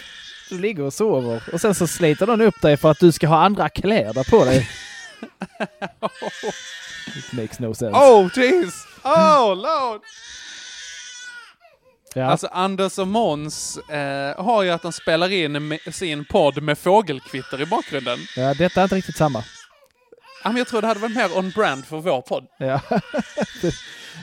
[0.48, 3.26] Du ligger och sover och sen så sliter någon upp dig för att du ska
[3.26, 4.68] ha andra kläder på dig.
[7.16, 7.98] It makes no sense.
[7.98, 8.86] Oh, jeez!
[9.04, 10.00] Oh, lord!
[12.14, 12.24] Ja.
[12.24, 17.60] Alltså Anders och Måns eh, har ju att de spelar in sin podd med fågelkvitter
[17.60, 18.18] i bakgrunden.
[18.36, 19.44] ja, detta är inte riktigt samma.
[20.44, 22.46] Ja, men jag tror det hade varit mer on brand för vår podd.
[22.58, 22.80] Ja.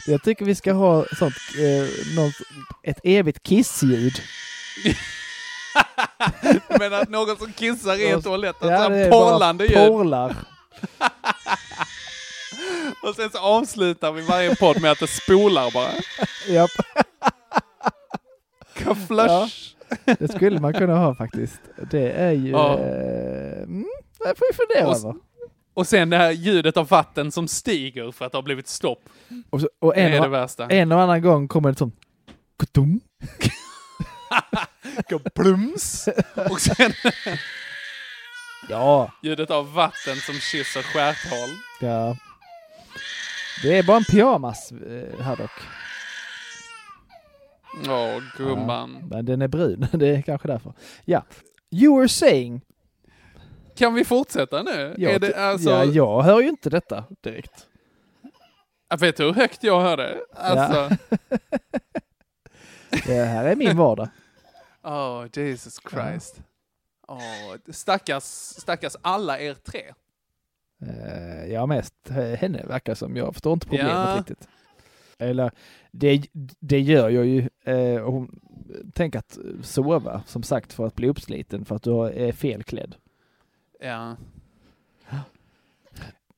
[0.07, 2.35] Jag tycker vi ska ha sånt, eh, något,
[2.83, 4.13] ett evigt kissljud.
[6.79, 9.75] Men att någon som kissar i en toalett, Ja, alltså det ja, är porlande ljud.
[9.87, 10.35] Porlar.
[13.03, 15.89] Och sen så avslutar vi varje podd med att det spolar bara.
[16.47, 16.69] Japp.
[19.07, 19.75] Flush.
[20.05, 21.59] Ja, det skulle man kunna ha faktiskt.
[21.91, 22.49] Det är ju...
[22.51, 22.79] Ja.
[22.79, 23.85] Eh, mm,
[24.19, 25.15] det får vi fundera Och- över.
[25.75, 28.99] Och sen det här ljudet av vatten som stiger för att det har blivit stopp.
[29.49, 30.67] Och, så, och Det en, är det värsta.
[30.67, 31.89] en och annan gång kommer det.
[32.59, 32.99] Kutum.
[35.35, 36.07] Plums!
[36.49, 36.93] Och sen
[38.69, 41.49] Ja, ljudet av vatten som kysser stjärthål.
[41.81, 42.17] ja.
[43.63, 45.51] Det är bara en pyjamas eh, här dock.
[47.89, 48.97] Åh, gumman.
[49.01, 50.73] Ja, men den är brun, det är kanske därför.
[51.05, 51.23] Ja.
[51.71, 52.61] You were saying.
[53.75, 54.95] Kan vi fortsätta nu?
[54.97, 57.67] Jag, är det, alltså, ja, jag hör ju inte detta direkt.
[58.89, 60.17] Jag vet du hur högt jag hör det?
[60.35, 60.97] Alltså,
[63.05, 64.09] Det här är min vardag.
[64.83, 66.41] Oh Jesus Christ.
[67.07, 68.23] Åh, stackars,
[68.57, 69.83] stackars alla er tre.
[70.81, 73.15] Eh, ja, mest henne verkar som.
[73.15, 74.15] Jag förstår inte problemet Ja.
[74.19, 74.47] riktigt.
[75.17, 75.51] Eller,
[75.91, 76.25] det,
[76.59, 77.49] det gör jag ju.
[77.99, 78.39] Och hon,
[78.93, 82.95] tänk att sova, som sagt, för att bli uppsliten för att du är felklädd.
[83.79, 84.15] Ja.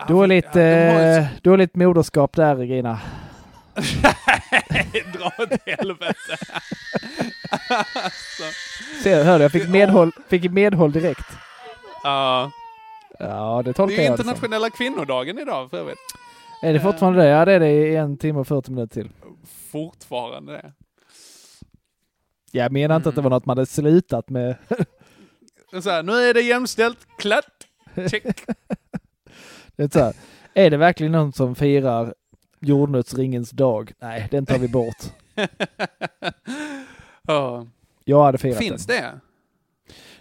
[0.07, 2.99] Dåligt, Ja, ju eh, dåligt moderskap där, Regina.
[5.13, 6.37] Dra åt helvete.
[7.69, 8.43] alltså.
[9.03, 11.25] Se, hör du, jag fick medhåll, fick medhåll direkt.
[12.03, 12.51] Ja.
[13.19, 14.29] Ja, det tolkar är jag det som.
[14.29, 15.97] internationella kvinnodagen idag för övrigt.
[16.61, 17.27] Är det fortfarande det?
[17.29, 19.11] Ja, det är det i en timme och 40 minuter till.
[19.71, 20.73] Fortfarande det.
[22.51, 24.55] Jag menar inte att det var något man hade slutat med.
[25.83, 27.45] Så här, nu är det jämställt, klart,
[28.11, 28.23] check.
[29.75, 30.13] Det är, så här,
[30.53, 32.13] är det verkligen någon som firar
[32.65, 33.91] jordnötsringens dag?
[33.99, 34.97] Nej, den tar vi bort.
[37.27, 37.67] Ja.
[38.03, 39.03] Jag hade firat Finns den.
[39.03, 39.19] det?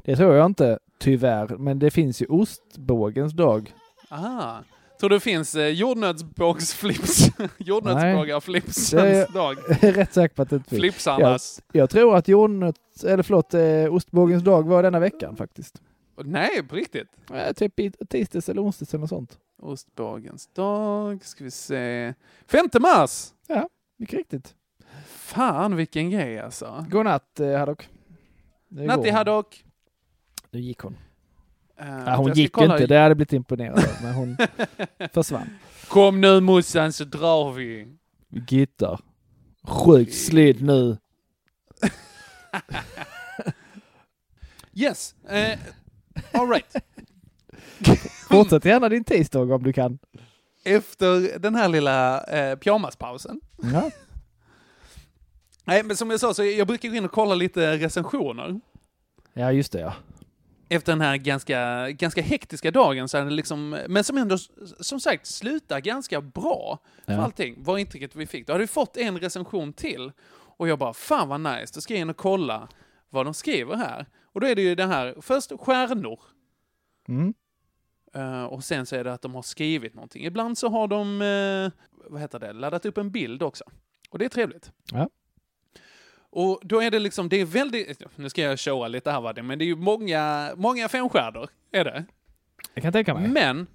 [0.04, 1.56] Det tror jag inte, tyvärr.
[1.58, 3.72] Men det finns ju ostbågens dag.
[4.10, 4.62] Aha.
[5.00, 7.28] Tror du det finns eh, jordnötsbågsflips?
[7.58, 9.56] Jordnötsbågar-flipsens dag?
[9.68, 10.80] Jag är rätt säker på att det inte finns.
[10.80, 11.62] Flipsarnas.
[11.72, 15.82] Jag, jag tror att jordnöts, eller förlåt, eh, ostbågens dag var denna veckan faktiskt.
[16.16, 17.08] Nej, på riktigt?
[17.32, 19.38] Eh, typ i tisdags eller onsdags eller något sånt.
[19.62, 22.14] Ostbågens dag, ska vi se.
[22.46, 23.32] 5 mars!
[23.46, 24.54] Ja, mycket riktigt.
[25.06, 26.86] Fan vilken grej alltså.
[26.90, 27.88] Godnatt eh, Haddock.
[28.68, 29.14] Nu Natti går hon.
[29.16, 29.64] Haddock.
[30.50, 30.96] Nu gick hon.
[31.76, 34.14] Eh, Ja, hon jag ska gick kolla- inte, det hade jag blivit imponerad av, men
[34.14, 34.36] hon
[35.12, 35.50] försvann.
[35.88, 37.88] Kom nu morsan så drar vi.
[38.48, 39.00] Gittar.
[39.62, 40.96] Sjukt slidd nu.
[44.76, 45.14] Yes.
[45.28, 45.58] Eh,
[46.34, 46.76] all right.
[48.30, 49.98] Fortsätt gärna din tisdag om du kan.
[50.64, 53.40] Efter den här lilla eh, pyjamaspausen.
[53.72, 53.90] Ja.
[55.64, 58.60] Nej, men som jag sa så jag brukar gå in och kolla lite recensioner.
[59.32, 59.94] Ja, just det ja.
[60.68, 64.38] Efter den här ganska, ganska hektiska dagen, så är det liksom, men som ändå,
[64.80, 67.20] som sagt, slutar ganska bra för Ja.
[67.22, 68.46] allting, var intrycket vi fick.
[68.46, 70.12] Då hade vi fått en recension till,
[70.56, 72.68] och jag bara, fan vad nice, då ska jag in och kolla
[73.10, 74.06] vad de skriver här.
[74.34, 76.20] Och då är det ju det här, först stjärnor,
[77.08, 77.34] Mm.
[78.14, 80.24] eh, och sen så är det att de har skrivit någonting.
[80.24, 83.64] Ibland så har de, eh, vad heter det, laddat upp en bild också.
[84.10, 84.72] Och det är trevligt.
[84.92, 85.08] Ja.
[86.36, 89.46] Och då är det liksom, det är väldigt, nu ska jag showa lite här Vadim,
[89.46, 92.04] men det är ju många, många femstjärnor, är det.
[92.74, 93.28] Jag kan tänka mig.
[93.28, 93.66] Men,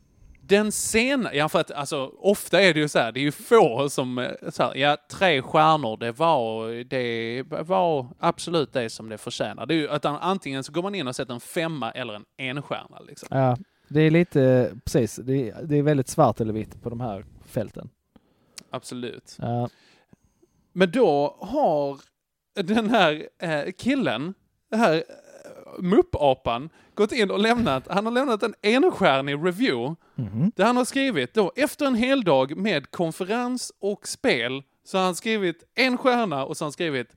[0.49, 3.31] Den sena, ja för att alltså ofta är det ju så här, det är ju
[3.31, 9.09] få som, eh, så här, ja tre stjärnor, det var, det var absolut det som
[9.09, 9.65] det förtjänar.
[9.65, 12.25] Det är ju att antingen så går man in och sätter en femma eller en
[12.37, 13.27] enstjärna liksom.
[13.31, 13.57] Ja,
[13.87, 17.25] det är lite, precis, det är, det är väldigt svart eller vitt på de här
[17.45, 17.89] fälten.
[18.69, 19.37] Absolut.
[19.39, 19.69] Ja.
[20.73, 21.99] Men då har
[22.63, 24.33] den här eh, killen,
[24.69, 25.03] den här
[25.79, 30.51] muppapan, gått in och lämnat, han har lämnat en enstjärnig review Mhm.
[30.55, 35.05] där han har skrivit då efter en hel dag med konferens och spel så har
[35.05, 37.15] han skrivit en stjärna och så har han skrivit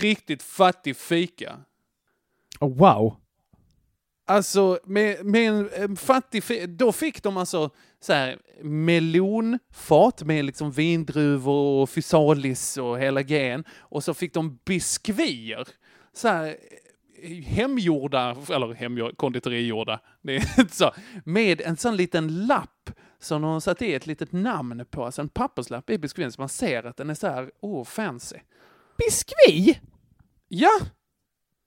[0.00, 1.56] riktigt fattig fika.
[2.60, 3.16] Oh, wow!
[4.26, 7.70] Alltså med, med en, en fattig fi- då fick de alltså
[8.00, 13.64] så här melonfat med liksom vindruvor och fysalis och hela gen.
[13.78, 15.68] Och så fick de biskvier.
[16.12, 16.54] Så här eh,
[17.44, 20.90] hemgjorda, eller hemgjorda, konditorigjorda, det är inte så,
[21.24, 25.22] med en sån liten lapp som de har satt i ett litet namn på, alltså
[25.22, 28.36] en papperslapp i biskvin så man ser att den är så här, oh fancy.
[28.98, 29.80] Biskvi?
[30.48, 30.70] Ja!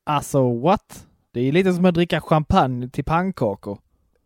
[0.03, 1.07] Alltså what?
[1.31, 3.79] Det är lite som att dricka champagne till pannkakor.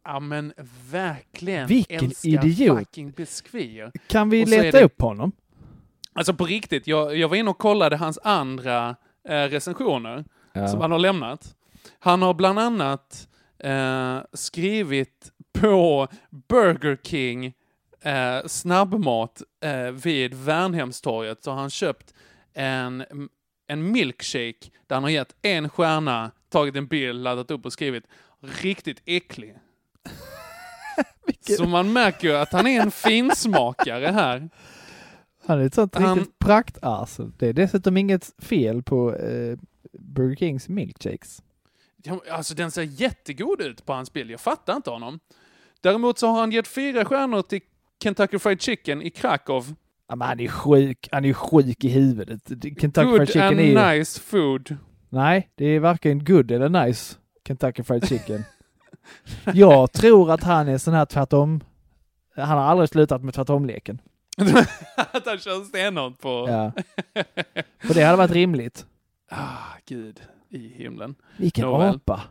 [0.03, 0.53] Ja men
[0.91, 1.67] verkligen.
[1.67, 2.79] Vilken Älskar idiot.
[2.79, 3.91] fucking biskvier.
[4.07, 5.31] Kan vi leta det- upp honom?
[6.13, 8.95] Alltså på riktigt, jag, jag var inne och kollade hans andra
[9.29, 10.67] eh, recensioner Ja.
[10.67, 11.55] som han har lämnat.
[11.99, 13.27] Han har bland annat
[13.59, 16.07] eh, skrivit på
[16.49, 17.45] Burger King
[18.01, 22.13] eh, snabbmat eh, vid Värnhemstorget så har han köpt
[22.53, 23.03] en,
[23.67, 28.03] en milkshake där han har gett en stjärna, tagit en bild, laddat upp och skrivit
[28.61, 29.55] riktigt äcklig.
[31.57, 34.49] Så man märker ju att han är en finsmakare här.
[35.45, 37.19] Han är ett sånt Han- riktigt praktas.
[37.37, 39.57] Det är dessutom inget fel på eh,
[39.99, 41.41] Burger Kings milkshakes.
[42.03, 44.31] Ja, Alltså den ser jättegod ut på hans bild.
[44.31, 45.19] Jag fattar inte honom.
[45.81, 47.61] Däremot så har han gett fyra stjärnor till
[48.03, 49.75] Kentucky Fried Chicken i Krakow.
[50.07, 52.47] Ja, men han är sjuk, han är sjuk i huvudet.
[52.47, 54.77] Kentucky Fried Good Chicken and är nice food.
[55.09, 57.15] Nej, det är varken good eller nice
[57.47, 58.43] Kentucky Fried Chicken.
[59.53, 61.63] Jag tror att han är sån här tvärtom.
[62.35, 64.01] Han har aldrig slutat med tvärtomleken.
[64.95, 66.45] att han kör stenhårt på...
[66.49, 66.71] Ja.
[67.79, 68.85] För det hade varit rimligt.
[69.31, 71.15] Ah, gud i himlen.
[71.37, 71.95] Vilken Nåväl.
[71.95, 72.21] apa.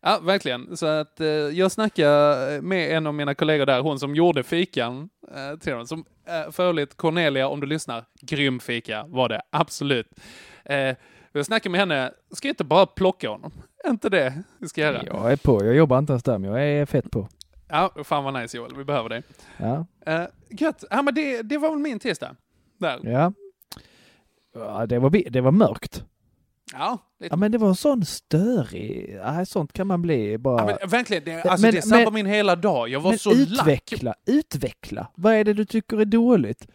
[0.00, 0.76] Ja, verkligen.
[0.76, 5.08] Så att eh, jag snackade med en av mina kollegor där, hon som gjorde fikan
[5.34, 5.86] eh, till dem.
[5.86, 10.06] Som eh, för övrigt, Cornelia, om du lyssnar, grym fika var det, absolut.
[10.64, 10.96] Eh,
[11.32, 13.52] jag snackade med henne, ska inte bara plocka honom?
[13.86, 15.02] Inte det vi ska göra?
[15.06, 17.28] Jag är på, jag jobbar inte ens där, men jag är fett på.
[17.68, 19.22] Ja, fan vad nice Joel, vi behöver det.
[19.56, 19.86] Ja.
[20.08, 22.36] Uh, gött, ja men det, det var väl min tisdag.
[22.78, 23.00] Där.
[23.02, 23.32] Ja.
[24.54, 26.04] Ja det, var, det var mörkt.
[26.72, 29.18] Ja, det, Ja, men det var sån störig.
[29.22, 30.60] Ja, sånt kan man bli bara.
[30.70, 32.88] ja men, verkligen, det, alltså, Men- det sabbar men- min hela dag.
[32.88, 33.38] Jag var men så lack.
[33.40, 35.06] utveckla, utveckla.
[35.14, 36.66] Vad är det du tycker är dåligt?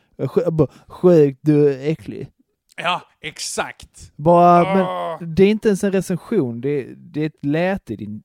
[0.88, 2.32] Sjukt, du är äcklig.
[2.78, 4.12] Ja, exakt.
[4.16, 5.18] Bara, Åh.
[5.20, 8.24] men det är inte ens en recension, det är, det är ett läte, din,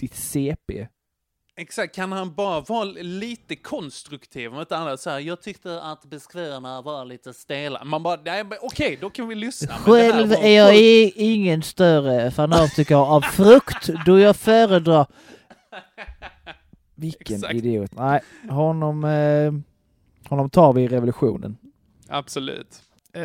[0.00, 0.88] ditt CP.
[1.56, 4.52] Exakt, kan han bara vara lite konstruktiv?
[4.52, 7.84] Om inte annat så här, jag tyckte att beskrivarna var lite stela.
[7.84, 9.74] Man bara, nej men okej, då kan vi lyssna.
[9.74, 15.06] Själv är jag i, ingen större fanatiker av frukt då jag föredrar...
[16.94, 17.54] Vilken Exakt.
[17.54, 17.90] idiot.
[17.92, 19.52] Nej, honom, eh,
[20.28, 21.56] honom tar vi i revolutionen.
[22.08, 22.82] Absolut.
[23.12, 23.22] Eh,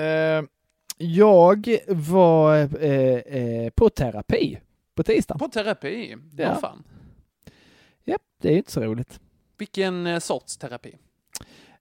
[0.97, 4.59] jag var eh, eh, på terapi
[4.95, 5.39] på tisdagen.
[5.39, 6.15] På terapi?
[6.37, 6.43] Ja.
[6.43, 6.55] Ja.
[6.55, 6.83] fan.
[8.45, 9.19] Det är inte så roligt.
[9.57, 10.97] Vilken eh, sorts terapi?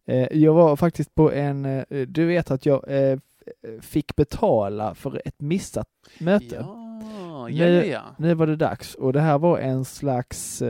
[0.05, 2.85] Eh, jag var faktiskt på en, eh, du vet att jag
[3.81, 5.89] fick betala för ett missat
[6.21, 6.57] möte.
[6.61, 8.03] Ja, ja, Nu, ja.
[8.19, 10.63] nu var det dags och det här var en slags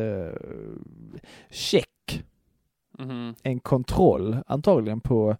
[1.51, 2.25] check,
[2.99, 3.35] Mhm.
[3.43, 5.37] en kontroll antagligen på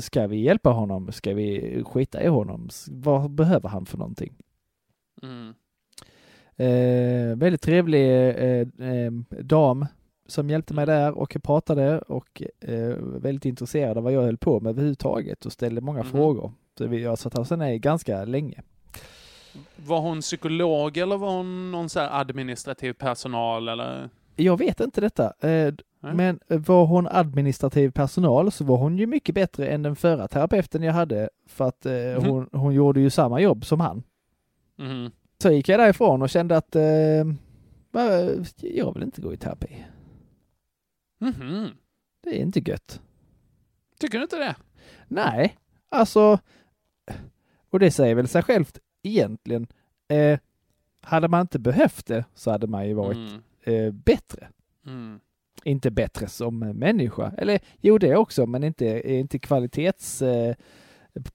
[0.00, 4.34] ska vi hjälpa honom, ska vi skita i honom, vad behöver han för någonting?
[5.22, 5.54] Mm.
[6.60, 9.86] Eh, väldigt trevlig eh, eh, dam
[10.26, 14.36] som hjälpte mig där och jag pratade och eh, väldigt intresserad av vad jag höll
[14.36, 16.10] på med överhuvudtaget och ställde många Mhm.
[16.10, 16.52] frågor.
[16.78, 18.62] Så vi har satt oss ner ganska länge.
[19.76, 24.10] Var hon psykolog eller var hon någon så administrativ personal eller?
[24.36, 29.34] Jag vet inte detta, eh, men var hon administrativ personal så var hon ju mycket
[29.34, 32.24] bättre än den förra terapeuten jag hade för att eh, Mhm.
[32.24, 34.02] hon, hon gjorde ju samma jobb som han.
[34.76, 35.10] Mhm.
[35.42, 37.24] Så gick jag därifrån och kände att eh,
[38.60, 39.84] jag vill inte gå i terapi.
[41.18, 41.68] Mhm.
[42.22, 43.00] Det är inte gött.
[44.00, 44.56] Tycker du inte det?
[45.08, 45.56] Nej,
[45.88, 46.38] alltså,
[47.70, 49.66] och det säger väl sig självt egentligen.
[50.08, 50.38] Eh,
[51.00, 53.40] hade man inte behövt det så hade man ju varit Mm.
[53.86, 54.48] eh, bättre.
[54.86, 55.20] Mm.
[55.64, 57.32] inte bättre som människa.
[57.38, 60.54] Eller jo, det också, men inte, inte kvalitets eh,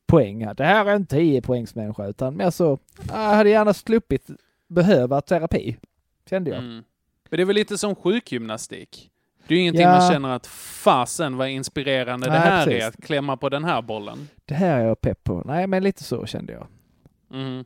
[0.06, 0.48] poäng.
[0.58, 4.28] Det här är en 10 poängs människa, utan mer så, jag hade gärna sluppit
[4.68, 5.78] behöva terapi,
[6.30, 6.60] kände jag.
[6.60, 6.84] Mm.
[7.30, 9.10] Men det är väl lite som sjukgymnastik?
[9.48, 9.98] Det är ju ingenting Ja.
[10.00, 12.84] man känner att fasen vad inspirerande det Nej, här precis.
[12.84, 14.28] är att klämma på den här bollen.
[14.46, 15.42] Det här är jag pepp på.
[15.46, 16.68] Nej, men lite så kände jag.
[17.34, 17.66] Mm.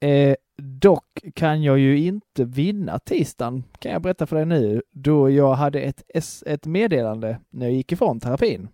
[0.00, 5.30] Eh, dock kan jag ju inte vinna tisdagen, kan jag berätta för dig nu, då
[5.30, 6.02] jag hade ett,
[6.46, 8.68] ett meddelande när jag gick ifrån terapin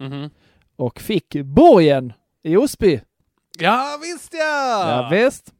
[0.00, 0.30] Mhm.
[0.78, 2.12] Och fick borgen
[2.42, 3.00] i Osby.
[3.58, 4.90] Ja, visst ja!
[4.90, 5.52] Ja, visst.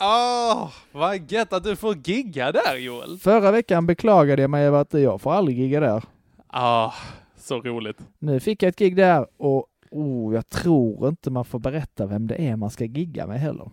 [0.00, 3.18] Åh, vad gött att du får gigga där Joel.
[3.18, 6.04] Förra veckan beklagade jag mig över att jag får aldrig gigga där.
[6.46, 6.92] Ah,
[7.36, 7.96] så roligt.
[8.18, 12.26] Nu fick jag ett gig där och oh, jag tror inte man får berätta vem
[12.26, 13.70] det är man ska gigga med heller.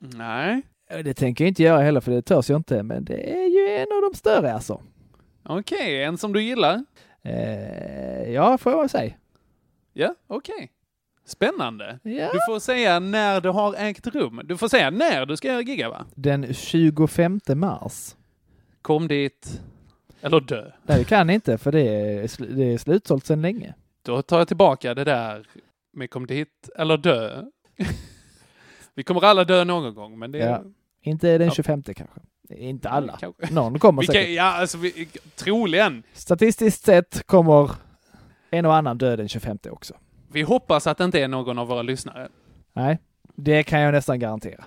[0.00, 0.62] Nej,
[1.04, 3.76] Det tänker jag inte göra heller för det törs jag inte, men det är ju
[3.76, 4.80] en av de större alltså.
[5.44, 6.84] okej, en som du gillar.
[7.22, 9.12] Eh, ja, får jag väl säga.
[9.92, 10.70] Ja, okej.
[11.24, 11.98] Spännande.
[12.02, 12.30] Ja.
[12.32, 14.40] Du får säga när det har ägt rum.
[14.44, 16.06] Du får säga när du ska gigga va?
[16.14, 18.16] Den 25 mars.
[18.82, 19.60] Kom dit.
[20.20, 20.70] Eller dö.
[20.82, 23.74] Nej, det kan inte för det är, det är slutsålt sedan länge.
[24.02, 25.46] Då tar jag tillbaka det där
[25.92, 27.42] med kom dit eller dö.
[28.94, 30.50] Vi kommer alla dö någon gång, men det är...
[30.50, 30.62] Ja.
[31.02, 31.54] Inte den Ja.
[31.54, 32.20] 25 kanske.
[32.50, 33.16] Inte alla.
[33.20, 33.54] Kanske.
[33.54, 34.28] Någon kommer säkert.
[34.28, 36.02] ja, alltså vi, troligen.
[36.12, 37.70] Statistiskt sett kommer
[38.52, 39.94] en och annan dö den 25 också.
[40.32, 42.28] Vi hoppas att det inte är någon av våra lyssnare.
[42.72, 42.98] Nej,
[43.36, 44.64] det kan jag nästan garantera.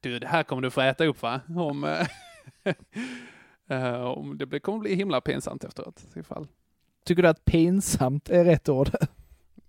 [0.00, 1.40] Du, det här kommer du få äta upp va?
[1.56, 2.06] Om, eh,
[3.78, 6.02] eh, om det kommer bli himla pinsamt efteråt.
[6.16, 6.46] Ifall.
[7.04, 8.90] Tycker du att pinsamt är rätt ord?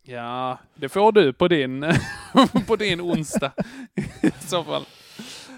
[0.07, 1.85] Ja, det får du på din,
[2.67, 3.51] på din onsdag
[4.21, 4.83] i så fall.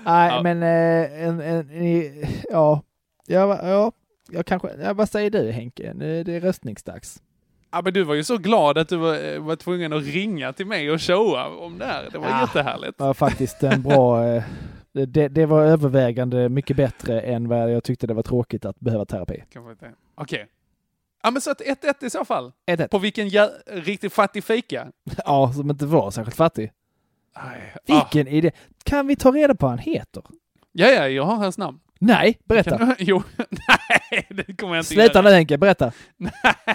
[0.06, 0.42] Nej, Ja.
[0.44, 2.82] men eh, en, en, en, ja,
[3.28, 3.92] ja, ja,
[4.32, 5.94] jag kanske, ja, vad säger du Henke?
[5.94, 7.22] Nu är det röstningsdags.
[7.78, 10.54] Ja, men du var ju så glad att du var, eh, var tvungen att ringa
[10.54, 12.10] till mig och showa om det här.
[12.12, 12.42] Det var Ja.
[12.42, 12.98] jättehärligt.
[12.98, 14.44] Det var faktiskt en bra, eh,
[14.92, 19.06] det, det var övervägande mycket bättre än vad jag tyckte det var tråkigt att behöva
[19.06, 19.44] terapi.
[20.16, 20.48] Okej.
[21.24, 22.52] Ja, men så att 1-1 i så fall.
[22.72, 22.88] 1-1.
[22.92, 23.30] På vilken
[23.68, 24.88] riktigt fattig fika?
[25.26, 26.72] Ja, som inte var särskilt fattig.
[27.34, 27.94] Aj, ah.
[27.94, 28.52] Vilken idé!
[28.84, 30.24] Kan vi ta reda på vad han heter?
[30.72, 31.80] Ja, ja, jag har hans namn.
[32.00, 32.78] Nej, berätta.
[32.78, 35.30] Kan du- Jo, nej, det kommer jag inte Sluta nu.
[35.30, 35.92] Henke, berätta.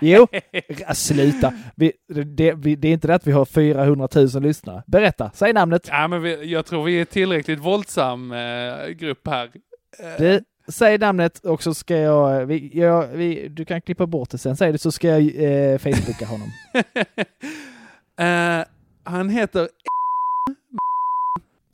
[0.01, 1.53] Jo, R- sluta.
[1.77, 1.93] Vi,
[2.37, 4.83] det, vi, det är inte det att vi har 400 000 lyssnare.
[4.87, 5.89] Berätta, säg namnet.
[5.89, 9.45] Ja, men vi, jag tror vi är tillräckligt våldsam eh, grupp här.
[10.03, 14.31] Eh, Du, säg namnet och så ska jag, vi, jag vi, du kan klippa bort
[14.31, 16.49] det sen, säg det så ska jag eh, Facebooka honom.
[18.19, 18.65] eh,
[19.05, 19.69] han heter...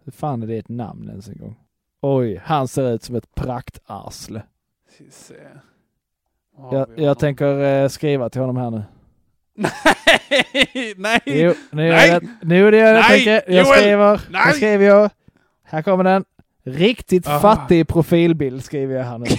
[0.05, 1.57] Hur fan är det ett namn ens en gång?
[2.01, 4.43] Oj, han ser ut som ett praktarsle.
[6.73, 8.83] Jag, jag tänker eh, skriva till honom här nu.
[9.55, 10.95] Nej!
[10.97, 11.21] Nej!
[11.25, 12.09] Jo, nu Nej!
[12.11, 12.29] jag det.
[12.43, 13.53] Nu det jag Nej, tänker.
[13.53, 13.79] Jag Joel!
[13.79, 14.21] skriver.
[14.31, 14.43] Nej!
[14.47, 15.11] Jag skriver jag.
[15.63, 16.25] Här kommer den.
[16.65, 17.41] Riktigt Ah.
[17.41, 19.27] fattig profilbild skriver jag här nu.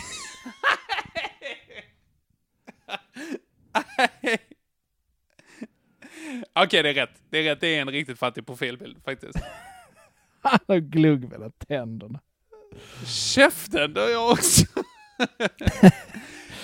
[6.53, 7.22] Okej, det är rätt.
[7.30, 7.62] Det är rätt.
[7.62, 9.39] Det är en riktigt fattig profilbild faktiskt.
[10.41, 12.20] Han har glugg mellan tänderna.
[13.05, 14.65] Käften, det har jag också.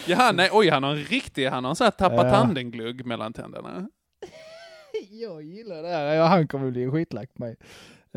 [0.07, 2.31] Jaha, nej, oj, han har en riktig, han har en sån här tappa Ja.
[2.31, 3.87] tanden-glugg mellan tänderna.
[5.11, 6.13] Jag gillar det här.
[6.15, 7.55] Ja, han kommer bli skitlack på mig.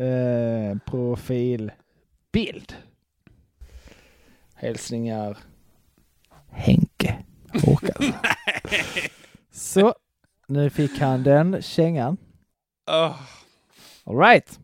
[0.07, 2.73] Eh, profilbild.
[4.55, 5.37] Hälsningar.
[6.51, 7.23] Henke
[7.63, 8.13] Håkansson.
[9.51, 9.95] Så,
[10.47, 12.17] nu fick han den kängan.
[12.87, 13.15] Oh.
[14.03, 14.59] All right.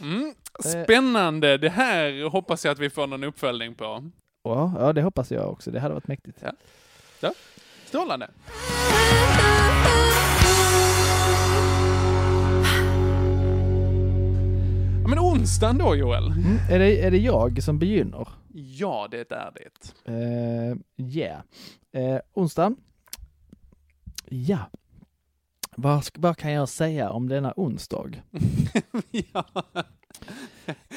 [0.00, 0.34] Mm.
[0.58, 4.10] Spännande, det här hoppas jag att vi får någon uppföljning på.
[4.44, 5.70] Ja, ja, det hoppas jag också.
[5.70, 6.38] Det hade varit mäktigt.
[6.42, 6.52] Ja.
[7.20, 7.32] Ja.
[7.84, 8.30] Strålande.
[15.02, 16.26] Ja, men onsdagen då Joel?
[16.26, 18.28] Mm, är, det, är det jag som begynner?
[18.54, 20.12] Ja, det är det.
[20.12, 21.40] Uh, yeah.
[21.96, 22.76] Uh, onsdagen.
[24.28, 24.58] Ja.
[25.80, 28.10] Vad, vad kan jag säga om denna onsdag?
[29.10, 29.44] ja.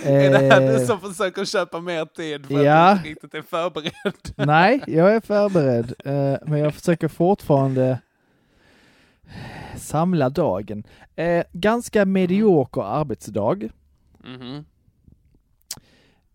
[0.03, 2.89] Är det här Eh, du som försöker köpa mer tid för ja.
[2.89, 3.93] att du inte riktigt är förberedd?
[4.47, 7.99] Nej, jag är förberedd, eh, men jag försöker fortfarande
[9.75, 10.83] samla dagen.
[11.15, 13.69] Eh, ganska medioker arbetsdag.
[14.23, 14.65] Mhm.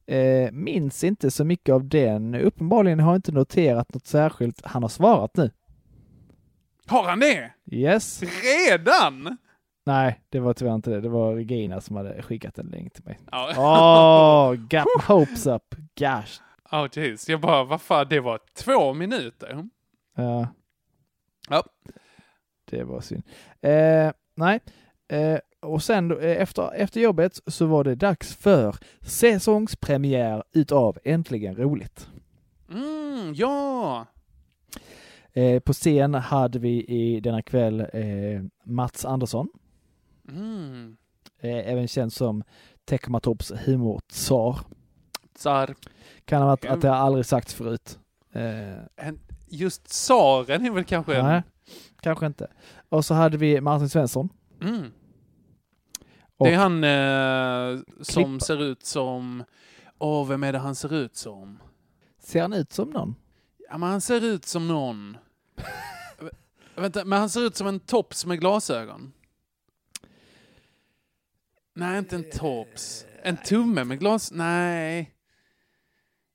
[0.06, 2.34] Eh, minns inte så mycket av den.
[2.34, 4.66] Uppenbarligen har jag inte noterat något särskilt.
[4.66, 5.50] Han har svarat nu.
[6.86, 7.52] Har han det?
[7.72, 8.22] Yes.
[8.22, 9.36] Redan?
[9.86, 11.00] Nej, det var tyvärr inte det.
[11.00, 13.18] Det var Regina som hade skickat en länk till mig.
[13.32, 15.74] Åh, got my hopes up.
[15.98, 16.40] Gosh,
[16.72, 17.28] Oh, jeez.
[17.28, 19.66] Jag bara, vad fan, det var två minuter.
[20.16, 20.48] Ja.
[21.48, 21.64] Ja.
[22.70, 23.22] Det var synd.
[23.60, 24.60] Eh, nej,
[25.08, 30.98] eh, och sen då, eh, efter, efter jobbet så var det dags för säsongspremiär utav
[31.04, 32.08] Äntligen roligt.
[32.70, 34.06] Mm, ja!
[35.36, 39.48] Eh, på scen hade vi i denna kväll eh, Mats Andersson,
[40.28, 40.96] Mm.
[41.40, 42.42] eh, även känd som
[42.84, 44.58] Teckomatops humortsar.
[45.36, 45.74] Tsar.
[46.24, 47.98] Kan ha varit att det har aldrig sagts förut.
[48.32, 51.24] Eh, En, just tsaren är väl kanske en...
[51.26, 51.42] nej,
[52.00, 52.50] kanske inte.
[52.88, 54.28] Och så hade vi Martin Svensson.
[54.62, 54.82] Mm.
[56.38, 58.44] Det är han eh, som Klippa.
[58.44, 59.44] ser ut som...
[59.98, 61.58] Åh, vem är det han ser ut som?
[62.18, 63.14] ser han ut som någon?
[63.70, 65.16] Ja, men han ser ut som någon.
[66.18, 66.30] Vä-
[66.80, 69.12] Vänta, men han ser ut som en tops med glasögon.
[71.74, 73.06] Nej, inte en tops.
[73.22, 74.32] En tumme med glas...
[74.32, 75.12] Nej.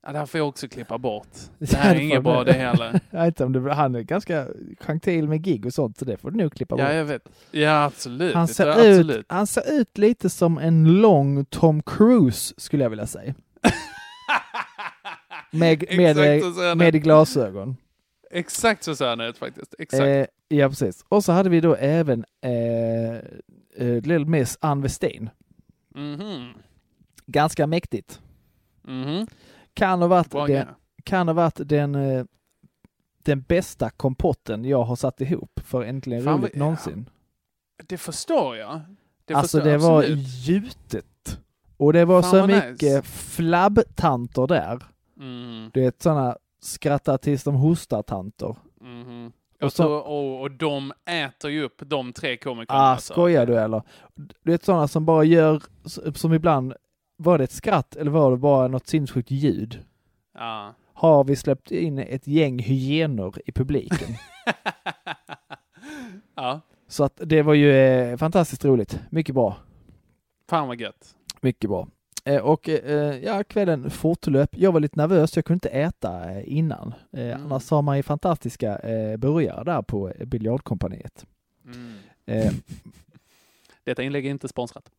[0.06, 1.28] Ja, det här får jag också klippa bort.
[1.58, 3.00] Det här är inget bra det heller.
[3.10, 4.46] Jag vet inte om det, han är ganska
[4.80, 6.80] gentil med gig och sånt, så det får du nog klippa bort.
[6.84, 7.28] Ja, jag vet.
[7.50, 8.34] Ja, absolut.
[8.34, 9.26] Han ser, ut, absolut.
[9.28, 13.34] han ser ut lite som en lång Tom Cruise, skulle jag vilja säga.
[15.50, 16.16] med, med,
[16.76, 17.02] med ut.
[17.02, 17.76] glasögon.
[18.32, 19.74] Exakt så ser han ut faktiskt.
[19.78, 20.02] Exakt.
[20.02, 21.04] Eh, ja, precis.
[21.08, 23.20] Och så hade vi då även eh, eh,
[23.94, 25.30] Little Miss Ann Westin.
[25.94, 26.52] Mhm.
[27.26, 28.20] Ganska mäktigt.
[28.82, 29.26] Mhm.
[29.74, 30.68] Kan ha varit, Bra den,
[31.04, 32.24] kan ha varit den, eh,
[33.22, 37.10] den bästa kompotten jag har satt ihop för Äntligen Fan, roligt någonsin.
[37.86, 38.80] Det förstår jag.
[39.24, 40.18] Det alltså förstår det jag var absolut.
[40.28, 41.38] gjutet.
[41.76, 43.02] Och det var Fan, så mycket nice.
[43.02, 44.82] flabbtanter där.
[45.20, 45.70] Mm.
[45.74, 48.56] Du vet sådana skrattar tills de hostar-tanter.
[48.80, 49.32] Mhm.
[49.60, 52.78] Och Och, så- och, och de äter ju upp de tre komikerna.
[52.78, 53.12] Ah, alltså.
[53.12, 53.82] skojar du eller?
[54.14, 55.62] Du vet sådana som bara gör,
[56.14, 56.74] som ibland,
[57.16, 59.84] var det ett skratt eller var det bara något sinnessjukt ljud?
[60.34, 60.74] Ja.
[60.94, 64.08] Har vi släppt in ett gäng hyenor i publiken?
[66.36, 66.60] ja.
[66.88, 69.00] Så att det var ju eh, fantastiskt roligt.
[69.10, 69.56] Mycket bra.
[70.48, 71.14] Fan vad gött.
[71.40, 71.88] Mycket bra.
[72.24, 74.50] Eh, och eh, ja, kvällen fortlöp.
[74.52, 76.94] Jag var lite nervös, jag kunde inte äta eh, innan.
[77.12, 78.80] Eh, Annars har man ju fantastiska
[79.18, 81.26] burgare där på Biljardkompaniet.
[81.64, 81.94] Mm.
[82.26, 82.52] Eh,
[83.84, 84.90] Detta inlägg är inte sponsrat.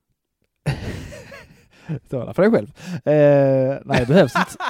[2.09, 2.67] Tala för dig själv.
[3.05, 4.51] Eh, nej, det behövs inte.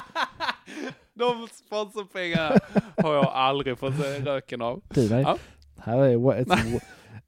[1.13, 2.57] De sponsorpengarna
[2.97, 3.93] har jag aldrig fått
[4.23, 4.81] röken av.
[4.89, 5.21] Du, nej.
[5.21, 5.37] Ja.
[5.79, 6.47] Här är ett,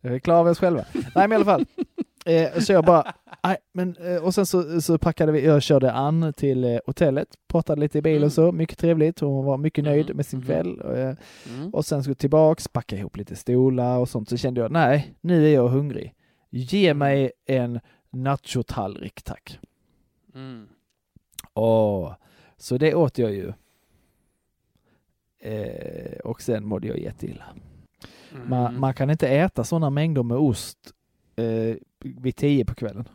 [0.01, 0.85] vi klarar oss själva.
[0.93, 1.65] Nej, men i alla fall.
[2.25, 3.13] Eh, så jag bara,
[3.45, 7.27] nej, men, eh, och sen så, så packade vi, jag körde Ann till eh, hotellet,
[7.47, 9.19] pratade lite i bilen och så, mycket trevligt.
[9.19, 10.81] Hon var mycket nöjd med sin kväll.
[10.95, 11.13] Eh,
[11.49, 11.69] Mm.
[11.73, 14.29] Och sen skulle tillbaks, packa ihop lite stolar och sånt.
[14.29, 16.13] Så kände jag, nej, nu är jag hungrig.
[16.49, 17.79] Ge mig en
[18.09, 19.59] nachotallrik, tack.
[20.35, 20.67] Mm.
[21.53, 22.13] Åh,
[22.57, 23.53] så det åt jag ju.
[25.39, 27.45] Eh, och sen mådde jag jätteilla.
[28.35, 28.49] Mm.
[28.49, 30.77] Man, man kan inte äta sådana mängder med ost
[31.35, 33.07] eh, vid tio på kvällen.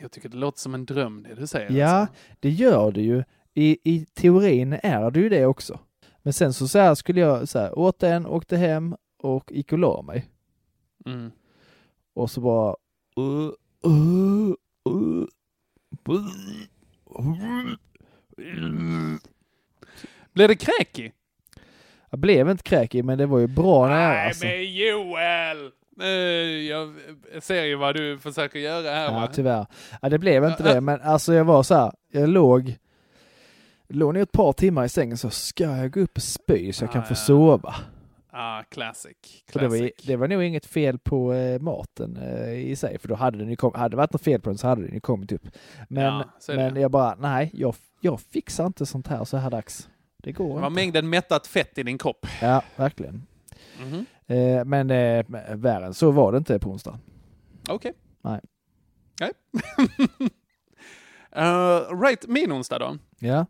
[0.00, 1.70] Jag tycker det låter som en dröm det du säger.
[1.70, 2.14] Ja, alltså.
[2.40, 3.24] det gör det ju.
[3.54, 5.80] I, I teorin är det ju det också.
[6.22, 9.72] Men sen så, så här skulle jag så här, åt den, åkte hem och gick
[9.72, 10.30] och la mig.
[11.06, 11.30] Mm.
[12.14, 12.76] Och så bara...
[13.18, 13.52] Uh,
[13.86, 14.54] uh,
[14.88, 15.26] uh,
[16.08, 16.36] uh,
[20.32, 21.12] Blev det kräkig?
[22.10, 23.98] Jag blev inte kräkig, men det var ju bra nära.
[24.08, 24.46] Nej Alltså.
[24.46, 25.70] men Joel!
[26.68, 26.94] Jag
[27.42, 29.28] ser ju vad du försöker göra här Ja, va?
[29.32, 29.66] tyvärr.
[30.02, 32.76] Ja, det blev inte det, men alltså jag var så här, jag låg,
[33.88, 36.84] låg ner ett par timmar i sängen så ska jag gå upp och spy så
[36.84, 37.16] jag kan få ja.
[37.16, 37.74] sova.
[38.32, 39.16] Ah, classic.
[39.52, 40.06] Så det, var, classic.
[40.06, 43.48] det var nog inget fel på eh, maten eh, i sig, för då hade den
[43.50, 45.48] ju kom, hade det varit något fel på den så hade den ju kommit upp.
[45.88, 49.88] Men, Ja, men jag bara, nej, jag, jag fixar inte sånt här så här dags.
[50.22, 50.74] Det går Det var inte.
[50.74, 52.26] mängden mättat fett i din kropp.
[52.42, 53.26] Ja, verkligen.
[53.80, 54.06] Mhm.
[54.26, 56.98] Eh, men eh, värre än så var det inte på onsdag.
[57.68, 57.92] Okej.
[58.20, 58.40] Nej.
[59.20, 59.32] Nej.
[61.36, 62.98] uh, right, min onsdag då.
[63.18, 63.46] Ja.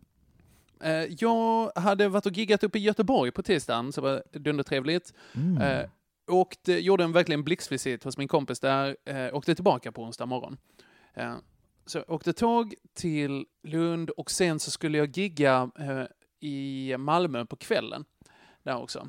[0.82, 5.14] Eh, jag hade varit och giggat uppe i Göteborg på tisdagen, så det var dundertrevligt.
[5.34, 5.62] Mm.
[5.62, 5.86] Eh,
[6.28, 10.56] åkte, gjorde en verkligen blixtvisit hos min kompis där, eh, åkte tillbaka på onsdag morgon.
[11.14, 11.34] Eh,
[11.86, 16.02] så jag åkte tåg till Lund och sen så skulle jag gigga eh,
[16.41, 18.05] i Malmö på kvällen.
[18.62, 19.09] Där också.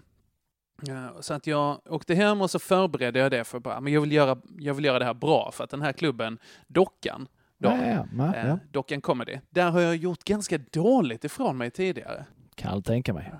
[0.89, 4.01] Eh, så att jag åkte hem och så förberedde jag det för bara, men jag
[4.01, 7.27] vill göra, jag vill göra det här bra för att den här klubben, Dockan,
[7.57, 8.55] då, Ja, ja, ja, eh.
[8.71, 12.25] Dockan Comedy, där har jag gjort ganska dåligt ifrån mig tidigare.
[12.55, 13.31] Kan tänka mig.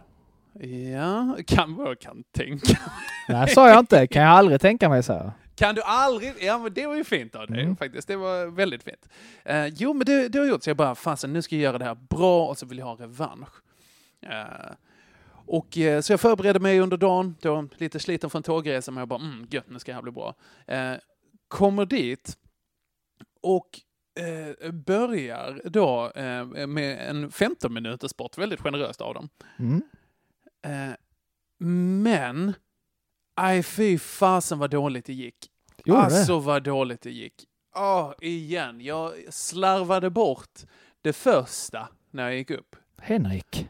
[0.94, 2.78] Ja, kan vad jag kan tänka
[3.30, 4.08] Nej, sa jag inte.
[4.08, 5.32] Kan jag aldrig tänka mig så.
[5.56, 6.34] Kan du aldrig...
[6.40, 8.08] Ja, men det var ju fint av dig faktiskt.
[8.08, 9.10] Det var väldigt fint.
[9.44, 10.64] Eh, jo, men det, det har gjort.
[10.64, 12.86] Så jag bara, fasen, nu ska jag göra det här bra och så vill jag
[12.86, 13.50] ha revansch.
[14.22, 14.72] Eh,
[15.46, 19.08] och eh, så jag förberedde mig under dagen, då lite sliten från tågresan, men jag
[19.08, 20.36] bara, mm, gött, nu ska det här bli bra.
[20.68, 20.94] Eh,
[21.48, 22.38] kommer dit
[23.42, 23.70] och
[24.20, 29.30] eh, börjar då eh, med en 15 minuters sport, väldigt generöst av dem.
[29.60, 29.82] Mm.
[30.62, 30.96] Eh,
[32.04, 32.54] men,
[33.36, 35.48] aj fy fasen vad dåligt det gick.
[35.86, 35.92] Det?
[35.92, 37.46] alltså vad dåligt det gick.
[37.76, 40.60] Åh, igen, jag slarvade bort
[41.02, 42.76] det första när jag gick upp.
[42.98, 43.70] Henrik.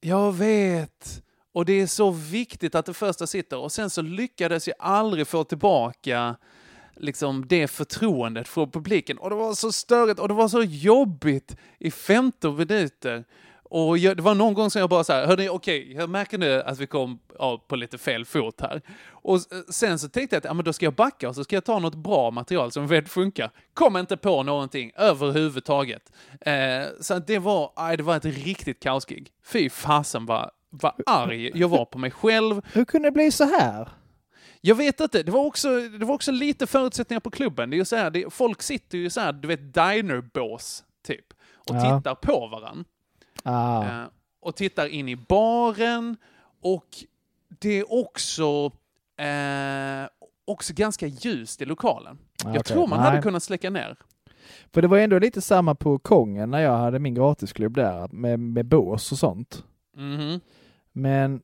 [0.00, 1.22] Jag vet.
[1.52, 3.58] Och det är så viktigt att det första sitter.
[3.58, 6.36] Och sen så lyckades jag aldrig få tillbaka
[6.96, 9.18] liksom det förtroendet från publiken.
[9.18, 13.24] Och det var så störigt och det var så jobbigt i 15 minuter.
[13.72, 16.38] Och jag, det var någon gång som jag bara så här, hörni, okej, jag märker
[16.38, 18.82] nu att vi kom ja, på lite fel fot här.
[19.10, 21.44] Och s- sen så tänkte jag att ja, men då ska jag backa och så
[21.44, 23.50] ska jag ta något bra material som vet funkar.
[23.74, 26.12] Kom inte på någonting överhuvudtaget.
[26.40, 26.54] Eh,
[27.00, 29.28] så det var, aj, det var ett riktigt kaosgig.
[29.46, 32.62] Fy fasen vad, vad arg jag var på mig själv.
[32.72, 33.88] Hur kunde det bli så här?
[34.60, 37.70] Jag vet inte, det var också, det var också lite förutsättningar på klubben.
[37.70, 41.26] Det är ju så här, det, folk sitter ju så här, du vet, dinerbås, typ,
[41.68, 41.98] och Ja.
[41.98, 42.84] tittar på varandra.
[43.42, 43.84] Ah.
[44.02, 44.06] Eh,
[44.42, 46.16] och tittar in i baren
[46.62, 46.86] och
[47.60, 48.72] det är också,
[49.18, 50.08] eh,
[50.44, 52.18] också ganska ljust i lokalen.
[52.44, 52.62] Ah, Jag okej.
[52.62, 53.10] tror man Nej.
[53.10, 53.96] hade kunnat släcka ner.
[54.74, 58.40] För det var ändå lite samma på Kongen när jag hade min gratisklubb där med,
[58.40, 59.64] med bås och sånt.
[59.96, 60.40] Mhm.
[60.92, 61.40] Men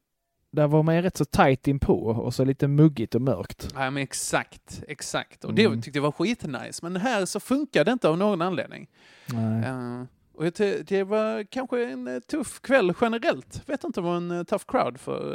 [0.52, 3.68] där var man ju rätt så tajt inpå och så lite muggigt och mörkt.
[3.74, 5.44] Ja, men exakt, exakt.
[5.44, 5.72] Och Mm.
[5.76, 6.80] det tyckte jag var skitnice.
[6.82, 8.86] Men här så funkar det inte av någon anledning.
[9.26, 10.06] Nej.
[10.36, 10.44] Och
[10.84, 13.62] det var kanske en eh, tuff kväll generellt.
[13.66, 15.34] Vet inte om det var en eh, tough crowd för,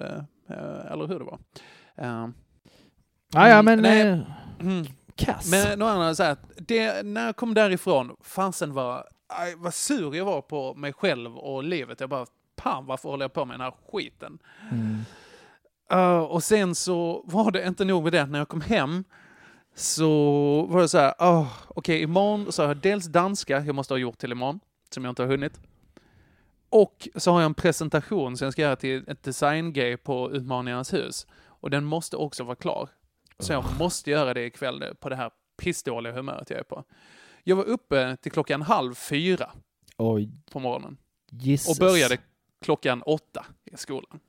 [0.49, 1.39] eh, eller hur det var.
[2.01, 2.29] Uh,
[3.33, 3.81] Ah, ja, men...
[3.81, 4.19] nej, eh,
[4.59, 4.85] mm.
[5.15, 5.51] kass.
[5.51, 9.03] Men några andra så här, det, när jag kom därifrån, fasen var,
[9.57, 11.99] vad sur jag var på mig själv och livet.
[11.99, 12.25] Jag bara,
[12.55, 14.39] pan varför håller jag på med den här skiten?
[14.71, 14.97] Mm.
[15.93, 19.03] Uh, och sen så var det inte nog med det, när jag kom hem
[19.75, 20.07] så
[20.69, 23.99] var det så här, oh, okej imorgon så har jag dels danska, jag måste ha
[23.99, 24.59] gjort till imorgon,
[24.93, 25.59] som jag inte har hunnit.
[26.69, 30.93] Och så har jag en presentation som jag ska göra till ett designgrej på Utmaningarnas
[30.93, 31.27] hus.
[31.45, 32.89] Och den måste också vara klar.
[33.39, 35.31] Så jag måste göra det ikväll på det här
[35.61, 36.83] pissdåliga humöret jag är på.
[37.43, 39.51] Jag var uppe till klockan halv fyra
[39.97, 40.97] Oj, på morgonen.
[41.31, 41.79] Jesus.
[41.79, 42.17] Och började
[42.61, 44.19] klockan åtta i skolan.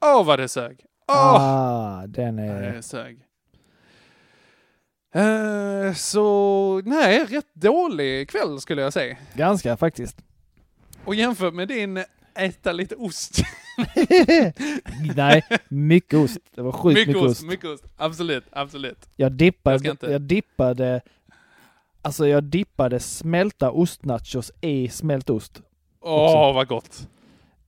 [0.00, 0.84] Åh, vad det sög!
[1.08, 1.16] Åh!
[1.16, 2.72] Ah, den är...
[2.72, 3.26] Det sög.
[5.14, 9.16] Eh, så, nej, rätt dålig kväll skulle jag säga.
[9.34, 10.16] Ganska faktiskt.
[11.04, 12.04] Och jämfört med din
[12.34, 13.42] äta lite ost.
[15.16, 16.38] Nej, mycket ost.
[16.54, 17.40] Det var sjukt mycket, mycket ost.
[17.40, 17.84] ost, mycket ost.
[17.96, 19.08] Absolut, absolut.
[19.16, 21.00] Jag dippade, Jag jag, dippade,
[22.02, 25.62] alltså jag dippade smälta ostnachos i smält ost.
[26.00, 27.08] Åh, vad gott.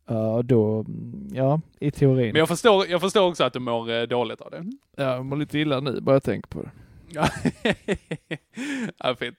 [0.09, 2.33] Ja, då, mm, ja, i teorin.
[2.33, 4.65] Men jag förstår, jag förstår också att du mår eh, dåligt av det.
[4.97, 6.71] Ja, jag mår lite illa nu, bara jag tänker på det.
[8.99, 9.39] Ja, fint.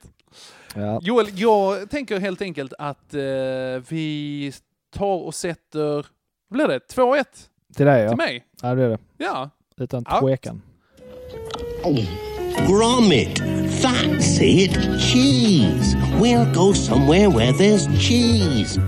[0.75, 0.99] Ja.
[1.03, 3.21] Joel, jag tänker helt enkelt att eh,
[3.89, 4.53] vi
[4.95, 5.95] tar och sätter,
[6.47, 7.23] vad blir det, 2-1
[7.75, 8.09] Till dig ja.
[8.09, 8.45] till mig?
[8.61, 8.97] Ja, det är det.
[9.17, 9.49] Ja.
[9.77, 10.19] Utan Ja.
[10.21, 10.61] tvekan.
[12.67, 13.39] Grommet,
[13.81, 15.97] that's it, cheese.
[16.21, 18.79] We'll go somewhere where there's cheese.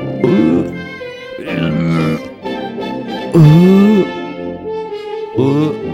[5.38, 5.92] uh, uh.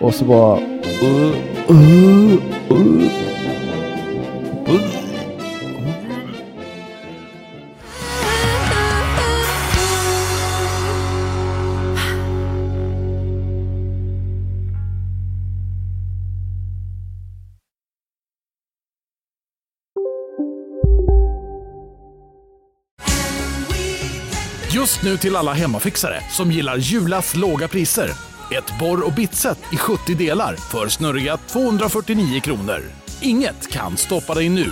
[0.00, 0.14] Och
[25.10, 28.10] nu till alla hemmafixare som gillar Julas låga priser.
[28.58, 32.80] Ett borr och bitset i 70 delar för snurriga 249 kronor.
[33.20, 34.66] Inget kan stoppa dig nu.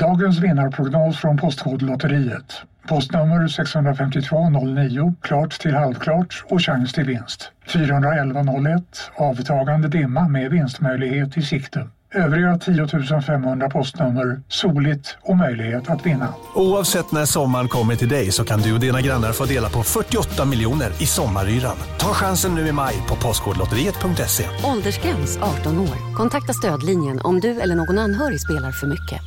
[0.00, 2.62] Dagens vinnarprognos från Postkodlotteriet.
[2.88, 7.52] Postnummer 65209, klart till halvklart och chans till vinst.
[7.66, 11.88] 41101, avtagande dimma med vinstmöjlighet i sikte.
[12.14, 16.34] Övriga 10 500 postnummer, soligt och möjlighet att vinna.
[16.54, 19.82] Oavsett när sommaren kommer till dig så kan du och dina grannar få dela på
[19.82, 21.76] 48 miljoner i sommaryran.
[21.98, 24.44] Ta chansen nu i maj på Postkodlotteriet.se.
[24.64, 26.14] Åldersgräns 18 år.
[26.16, 29.20] Kontakta stödlinjen om du eller någon anhörig spelar för mycket.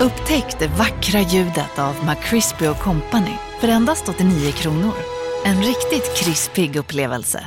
[0.00, 4.94] Upptäck det vackra ljudet av McCrispy Company för endast 89 kronor.
[5.44, 7.46] En riktigt krispig upplevelse.